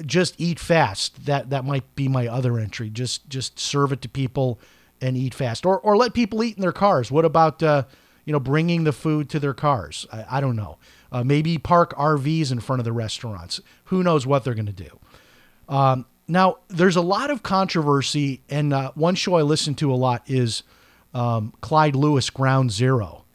just 0.05 0.35
eat 0.37 0.59
fast. 0.59 1.25
That 1.25 1.49
that 1.49 1.65
might 1.65 1.95
be 1.95 2.07
my 2.07 2.27
other 2.27 2.59
entry. 2.59 2.89
Just 2.89 3.27
just 3.29 3.59
serve 3.59 3.91
it 3.91 4.01
to 4.01 4.09
people 4.09 4.59
and 5.01 5.17
eat 5.17 5.33
fast, 5.33 5.65
or 5.65 5.79
or 5.79 5.97
let 5.97 6.13
people 6.13 6.43
eat 6.43 6.55
in 6.55 6.61
their 6.61 6.71
cars. 6.71 7.11
What 7.11 7.25
about 7.25 7.61
uh, 7.63 7.83
you 8.25 8.33
know 8.33 8.39
bringing 8.39 8.83
the 8.83 8.93
food 8.93 9.29
to 9.31 9.39
their 9.39 9.53
cars? 9.53 10.05
I, 10.11 10.37
I 10.37 10.41
don't 10.41 10.55
know. 10.55 10.77
Uh, 11.11 11.23
maybe 11.23 11.57
park 11.57 11.95
RVs 11.95 12.51
in 12.51 12.59
front 12.59 12.79
of 12.79 12.85
the 12.85 12.91
restaurants. 12.91 13.61
Who 13.85 14.03
knows 14.03 14.27
what 14.27 14.43
they're 14.43 14.53
going 14.53 14.65
to 14.65 14.71
do? 14.73 14.99
Um, 15.69 16.05
now 16.27 16.57
there's 16.67 16.95
a 16.95 17.01
lot 17.01 17.29
of 17.29 17.43
controversy, 17.43 18.41
and 18.49 18.73
uh, 18.73 18.91
one 18.95 19.15
show 19.15 19.35
I 19.35 19.41
listen 19.41 19.75
to 19.75 19.91
a 19.91 19.95
lot 19.95 20.23
is 20.27 20.63
um, 21.13 21.53
Clyde 21.61 21.95
Lewis 21.95 22.29
Ground 22.29 22.71
Zero, 22.71 23.25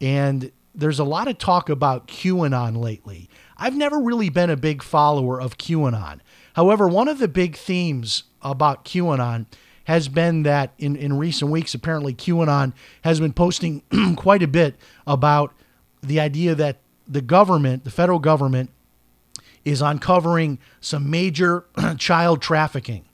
and 0.00 0.52
there's 0.74 0.98
a 0.98 1.04
lot 1.04 1.28
of 1.28 1.38
talk 1.38 1.68
about 1.68 2.06
QAnon 2.06 2.76
lately. 2.76 3.30
I've 3.56 3.76
never 3.76 3.98
really 3.98 4.28
been 4.28 4.50
a 4.50 4.56
big 4.56 4.82
follower 4.82 5.40
of 5.40 5.56
QAnon. 5.56 6.20
However, 6.54 6.88
one 6.88 7.08
of 7.08 7.18
the 7.18 7.28
big 7.28 7.56
themes 7.56 8.24
about 8.42 8.84
QAnon 8.84 9.46
has 9.84 10.08
been 10.08 10.42
that 10.42 10.72
in, 10.78 10.96
in 10.96 11.16
recent 11.16 11.50
weeks, 11.50 11.72
apparently 11.72 12.12
QAnon 12.12 12.74
has 13.02 13.20
been 13.20 13.32
posting 13.32 13.82
quite 14.16 14.42
a 14.42 14.48
bit 14.48 14.76
about 15.06 15.54
the 16.02 16.20
idea 16.20 16.54
that 16.54 16.78
the 17.08 17.22
government, 17.22 17.84
the 17.84 17.90
federal 17.90 18.18
government, 18.18 18.70
is 19.66 19.82
uncovering 19.82 20.60
some 20.80 21.10
major 21.10 21.66
child 21.98 22.40
trafficking 22.40 23.04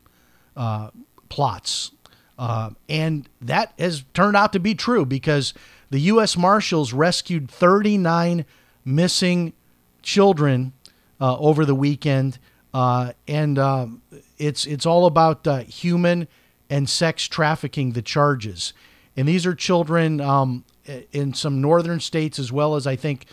uh, 0.55 0.91
plots. 1.31 1.93
Uh, 2.39 2.71
and 2.91 3.27
that 3.41 3.73
has 3.79 4.05
turned 4.13 4.37
out 4.37 4.53
to 4.53 4.61
be 4.61 4.75
true 4.75 5.07
because 5.07 5.55
the 5.91 6.01
U.S. 6.01 6.37
Marshals 6.37 6.93
rescued 6.93 7.51
39 7.51 8.45
missing 8.85 9.55
children 10.03 10.75
uh, 11.21 11.39
over 11.39 11.65
the 11.65 11.75
weekend, 11.75 12.39
uh, 12.75 13.13
and 13.27 13.59
um, 13.59 14.03
it's 14.39 14.67
it's 14.67 14.85
all 14.85 15.07
about 15.07 15.47
uh, 15.47 15.59
human 15.61 16.27
and 16.69 16.89
sex 16.89 17.29
trafficking. 17.29 17.93
The 17.93 18.03
charges, 18.03 18.73
and 19.17 19.29
these 19.29 19.47
are 19.47 19.55
children 19.55 20.21
um, 20.21 20.65
in 21.13 21.33
some 21.33 21.61
northern 21.61 22.01
states 22.01 22.39
as 22.39 22.51
well 22.51 22.75
as 22.75 22.87
I 22.87 22.97
think 22.97 23.27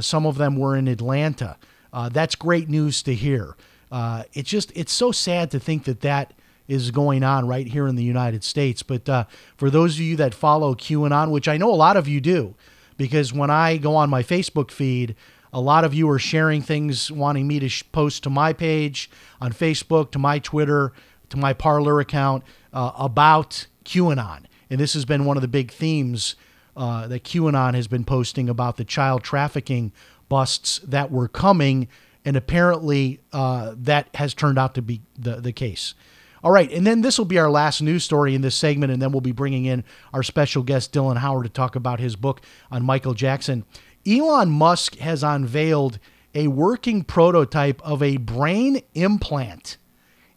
some 0.00 0.26
of 0.26 0.38
them 0.38 0.56
were 0.56 0.76
in 0.76 0.88
Atlanta. 0.88 1.56
Uh, 1.96 2.10
that's 2.10 2.34
great 2.34 2.68
news 2.68 3.02
to 3.02 3.14
hear. 3.14 3.56
Uh, 3.90 4.24
it's 4.34 4.50
just 4.50 4.70
it's 4.76 4.92
so 4.92 5.10
sad 5.10 5.50
to 5.50 5.58
think 5.58 5.84
that 5.84 6.02
that 6.02 6.34
is 6.68 6.90
going 6.90 7.24
on 7.24 7.48
right 7.48 7.66
here 7.66 7.86
in 7.86 7.96
the 7.96 8.04
United 8.04 8.44
States. 8.44 8.82
But 8.82 9.08
uh, 9.08 9.24
for 9.56 9.70
those 9.70 9.94
of 9.94 10.02
you 10.02 10.14
that 10.16 10.34
follow 10.34 10.74
QAnon, 10.74 11.30
which 11.30 11.48
I 11.48 11.56
know 11.56 11.72
a 11.72 11.74
lot 11.74 11.96
of 11.96 12.06
you 12.06 12.20
do, 12.20 12.54
because 12.98 13.32
when 13.32 13.48
I 13.48 13.78
go 13.78 13.96
on 13.96 14.10
my 14.10 14.22
Facebook 14.22 14.70
feed, 14.70 15.16
a 15.54 15.60
lot 15.60 15.84
of 15.84 15.94
you 15.94 16.10
are 16.10 16.18
sharing 16.18 16.60
things, 16.60 17.10
wanting 17.10 17.48
me 17.48 17.60
to 17.60 17.68
sh- 17.70 17.82
post 17.92 18.24
to 18.24 18.30
my 18.30 18.52
page 18.52 19.10
on 19.40 19.54
Facebook, 19.54 20.10
to 20.10 20.18
my 20.18 20.38
Twitter, 20.38 20.92
to 21.30 21.38
my 21.38 21.54
Parler 21.54 21.98
account 21.98 22.44
uh, 22.74 22.92
about 22.98 23.68
QAnon. 23.86 24.44
And 24.68 24.78
this 24.78 24.92
has 24.92 25.06
been 25.06 25.24
one 25.24 25.38
of 25.38 25.40
the 25.40 25.48
big 25.48 25.70
themes 25.70 26.36
uh, 26.76 27.06
that 27.06 27.24
QAnon 27.24 27.74
has 27.74 27.88
been 27.88 28.04
posting 28.04 28.50
about 28.50 28.76
the 28.76 28.84
child 28.84 29.22
trafficking 29.22 29.92
busts 30.28 30.78
that 30.80 31.10
were 31.10 31.28
coming. 31.28 31.88
And 32.24 32.36
apparently, 32.36 33.20
uh, 33.32 33.74
that 33.76 34.08
has 34.14 34.34
turned 34.34 34.58
out 34.58 34.74
to 34.74 34.82
be 34.82 35.02
the, 35.16 35.36
the 35.36 35.52
case. 35.52 35.94
All 36.42 36.52
right, 36.52 36.70
and 36.70 36.86
then 36.86 37.00
this 37.00 37.18
will 37.18 37.24
be 37.24 37.38
our 37.38 37.50
last 37.50 37.82
news 37.82 38.04
story 38.04 38.34
in 38.34 38.40
this 38.40 38.54
segment, 38.54 38.92
and 38.92 39.00
then 39.00 39.10
we'll 39.10 39.20
be 39.20 39.32
bringing 39.32 39.64
in 39.64 39.82
our 40.12 40.22
special 40.22 40.62
guest, 40.62 40.92
Dylan 40.92 41.16
Howard, 41.16 41.44
to 41.44 41.50
talk 41.50 41.74
about 41.74 41.98
his 41.98 42.14
book 42.14 42.40
on 42.70 42.84
Michael 42.84 43.14
Jackson. 43.14 43.64
Elon 44.06 44.50
Musk 44.50 44.96
has 44.98 45.24
unveiled 45.24 45.98
a 46.34 46.46
working 46.46 47.02
prototype 47.02 47.80
of 47.82 48.02
a 48.02 48.18
brain 48.18 48.82
implant, 48.94 49.76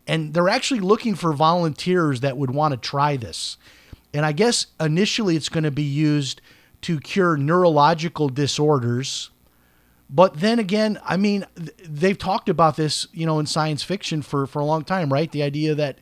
and 0.08 0.34
they're 0.34 0.49
actually 0.49 0.80
looking 0.80 1.13
for 1.13 1.34
volunteers 1.34 2.21
that 2.21 2.38
would 2.38 2.52
want 2.52 2.71
to 2.71 2.78
try 2.78 3.15
this. 3.17 3.58
And 4.13 4.25
I 4.25 4.32
guess 4.32 4.67
initially 4.80 5.36
it's 5.36 5.49
going 5.49 5.65
to 5.65 5.71
be 5.71 5.84
used 5.84 6.41
to 6.82 6.99
cure 6.99 7.38
neurological 7.38 8.30
disorders. 8.30 9.30
But 10.10 10.39
then 10.39 10.58
again, 10.58 11.00
I 11.06 11.17
mean, 11.17 11.45
they've 11.88 12.17
talked 12.17 12.50
about 12.50 12.76
this, 12.76 13.08
you 13.13 13.26
know, 13.26 13.39
in 13.39 13.45
science 13.45 13.84
fiction 13.84 14.22
for, 14.22 14.48
for 14.48 14.60
a 14.60 14.65
long 14.65 14.84
time, 14.84 15.13
right? 15.13 15.32
The 15.32 15.43
idea 15.43 15.76
that, 15.76 16.00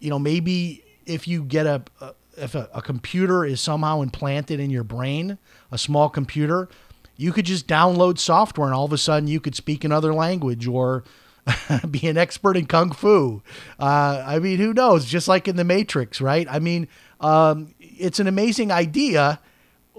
you 0.00 0.10
know, 0.10 0.18
maybe 0.18 0.82
if 1.06 1.28
you 1.28 1.44
get 1.44 1.66
a, 1.66 1.82
a 2.00 2.14
if 2.36 2.54
a, 2.54 2.68
a 2.72 2.82
computer 2.82 3.44
is 3.44 3.60
somehow 3.60 4.00
implanted 4.00 4.60
in 4.60 4.70
your 4.70 4.84
brain, 4.84 5.38
a 5.70 5.78
small 5.78 6.08
computer, 6.08 6.68
you 7.16 7.32
could 7.32 7.44
just 7.44 7.66
download 7.66 8.18
software 8.18 8.66
and 8.66 8.74
all 8.74 8.86
of 8.86 8.92
a 8.92 8.98
sudden 8.98 9.28
you 9.28 9.40
could 9.40 9.54
speak 9.54 9.84
another 9.84 10.14
language 10.14 10.66
or 10.66 11.04
be 11.90 12.08
an 12.08 12.16
expert 12.16 12.56
in 12.56 12.66
kung 12.66 12.92
fu. 12.92 13.42
Uh, 13.78 14.24
I 14.26 14.38
mean, 14.38 14.58
who 14.58 14.72
knows? 14.72 15.04
Just 15.04 15.28
like 15.28 15.46
in 15.46 15.56
the 15.56 15.64
Matrix, 15.64 16.20
right? 16.20 16.46
I 16.50 16.58
mean, 16.58 16.88
um, 17.20 17.74
it's 17.78 18.20
an 18.20 18.26
amazing 18.26 18.72
idea, 18.72 19.40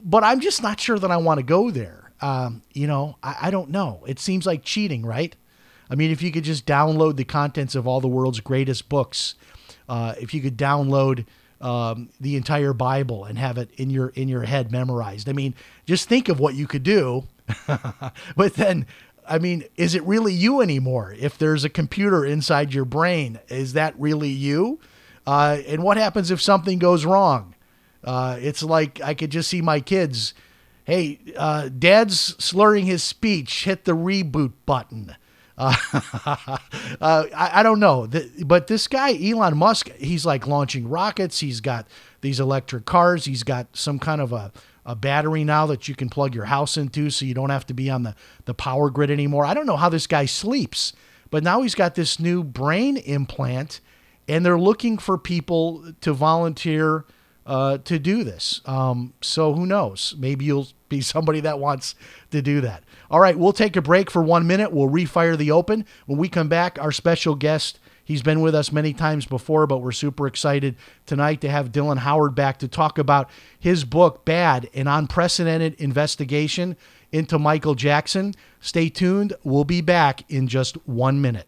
but 0.02 0.24
I'm 0.24 0.40
just 0.40 0.64
not 0.64 0.80
sure 0.80 0.98
that 0.98 1.12
I 1.12 1.18
want 1.18 1.38
to 1.38 1.44
go 1.44 1.70
there. 1.70 2.11
Um, 2.22 2.62
you 2.74 2.88
know, 2.88 3.18
I, 3.24 3.38
I 3.44 3.52
don't 3.52 3.70
know. 3.70 4.04
It 4.08 4.20
seems 4.20 4.46
like 4.46 4.64
cheating, 4.64 5.06
right? 5.06 5.36
I 5.90 5.96
mean, 5.96 6.12
if 6.12 6.22
you 6.22 6.32
could 6.32 6.44
just 6.44 6.66
download 6.66 7.18
the 7.18 7.26
contents 7.26 7.76
of 7.76 7.86
all 7.86 8.00
the 8.00 8.08
world's 8.08 8.40
greatest 8.40 8.88
books, 8.88 9.36
uh, 9.90 10.14
if 10.20 10.34
you 10.34 10.42
could 10.42 10.58
download 10.58 11.26
um, 11.60 12.10
the 12.20 12.38
entire 12.38 12.74
Bible 12.74 13.26
and 13.26 13.38
have 13.38 13.58
it 13.58 13.70
in 13.78 13.90
your 13.90 14.10
in 14.10 14.30
your 14.30 14.44
head 14.44 14.72
memorized, 14.72 15.28
I 15.28 15.34
mean, 15.34 15.54
just 15.86 16.08
think 16.08 16.30
of 16.30 16.40
what 16.40 16.56
you 16.56 16.66
could 16.66 16.84
do. 16.84 17.26
but 18.36 18.54
then, 18.54 18.86
I 19.28 19.38
mean, 19.38 19.66
is 19.76 19.94
it 19.94 20.04
really 20.04 20.34
you 20.34 20.62
anymore? 20.62 21.14
If 21.20 21.38
there's 21.38 21.66
a 21.66 21.70
computer 21.70 22.24
inside 22.26 22.74
your 22.74 22.86
brain, 22.86 23.40
is 23.50 23.74
that 23.74 23.94
really 24.00 24.30
you? 24.30 24.80
Uh, 25.28 25.60
and 25.68 25.84
what 25.84 25.98
happens 25.98 26.32
if 26.32 26.42
something 26.42 26.80
goes 26.80 27.06
wrong? 27.06 27.54
Uh, 28.04 28.38
it's 28.40 28.64
like 28.64 29.02
I 29.02 29.14
could 29.14 29.30
just 29.30 29.50
see 29.50 29.62
my 29.62 29.80
kids. 29.80 30.34
Hey, 30.92 31.20
uh, 31.38 31.70
dad's 31.70 32.20
slurring 32.44 32.86
his 32.86 33.02
speech. 33.02 33.64
Hit 33.64 33.86
the 33.86 33.94
reboot 33.94 34.52
button. 34.66 35.16
Uh, 35.58 35.74
uh, 36.26 36.58
I, 37.34 37.52
I, 37.54 37.64
don't 37.64 37.80
know. 37.80 38.08
The, 38.08 38.30
but 38.46 38.68
this 38.68 38.90
guy, 38.90 39.18
Elon 39.18 39.58
Musk, 39.58 39.90
he's 39.94 40.26
like 40.26 40.48
launching 40.48 40.90
rockets. 40.90 41.40
He's 41.40 41.62
got 41.62 41.88
these 42.20 42.42
electric 42.42 42.84
cars. 42.84 43.24
He's 43.24 43.44
got 43.44 43.68
some 43.72 44.00
kind 44.00 44.20
of 44.20 44.34
a, 44.34 44.52
a 44.86 44.94
battery 44.94 45.46
now 45.46 45.66
that 45.68 45.88
you 45.88 45.96
can 45.96 46.10
plug 46.10 46.36
your 46.36 46.44
house 46.44 46.76
into 46.76 47.10
so 47.10 47.24
you 47.24 47.34
don't 47.34 47.52
have 47.52 47.66
to 47.68 47.74
be 47.74 47.90
on 47.90 48.04
the, 48.04 48.14
the 48.44 48.54
power 48.54 48.90
grid 48.90 49.10
anymore. 49.10 49.46
I 49.46 49.54
don't 49.54 49.68
know 49.68 49.78
how 49.78 49.88
this 49.88 50.08
guy 50.08 50.26
sleeps, 50.26 50.92
but 51.30 51.42
now 51.42 51.62
he's 51.62 51.74
got 51.74 51.96
this 51.96 52.20
new 52.20 52.44
brain 52.44 52.98
implant 52.98 53.80
and 54.28 54.46
they're 54.46 54.60
looking 54.60 54.98
for 54.98 55.18
people 55.18 55.94
to 56.02 56.12
volunteer 56.12 57.06
uh, 57.52 57.78
to 57.80 58.00
do 58.00 58.24
this. 58.24 58.62
Um, 58.66 59.14
so 59.20 59.54
who 59.54 59.66
knows? 59.66 60.16
Maybe 60.18 60.46
you'll 60.46 60.70
be 60.88 61.02
somebody 61.02 61.42
that 61.42 61.60
wants 61.60 61.96
to 62.32 62.42
do 62.42 62.62
that. 62.62 62.86
All 63.10 63.20
right, 63.20 63.38
we'll 63.38 63.52
take 63.52 63.76
a 63.76 63.82
break 63.82 64.10
for 64.10 64.24
one 64.24 64.48
minute. 64.48 64.72
We'll 64.72 64.88
refire 64.88 65.38
the 65.38 65.52
open. 65.52 65.86
When 66.06 66.18
we 66.18 66.30
come 66.30 66.48
back, 66.48 66.80
our 66.80 66.94
special 66.94 67.36
guest. 67.36 67.78
He's 68.04 68.22
been 68.24 68.42
with 68.42 68.56
us 68.56 68.72
many 68.72 68.94
times 68.94 69.26
before, 69.26 69.68
but 69.68 69.78
we're 69.78 69.92
super 69.92 70.28
excited 70.28 70.76
tonight 71.06 71.40
to 71.42 71.50
have 71.50 71.72
Dylan 71.72 72.00
Howard 72.00 72.36
back 72.36 72.58
to 72.60 72.68
talk 72.68 72.98
about 72.98 73.30
his 73.60 73.84
book, 73.86 74.26
Bad, 74.26 74.70
an 74.74 74.88
unprecedented 74.88 75.76
investigation 75.76 76.76
into 77.12 77.38
Michael 77.38 77.76
Jackson. 77.76 78.34
Stay 78.60 78.90
tuned. 78.90 79.34
We'll 79.44 79.66
be 79.66 79.82
back 79.82 80.30
in 80.30 80.48
just 80.48 80.76
one 80.88 81.22
minute. 81.22 81.48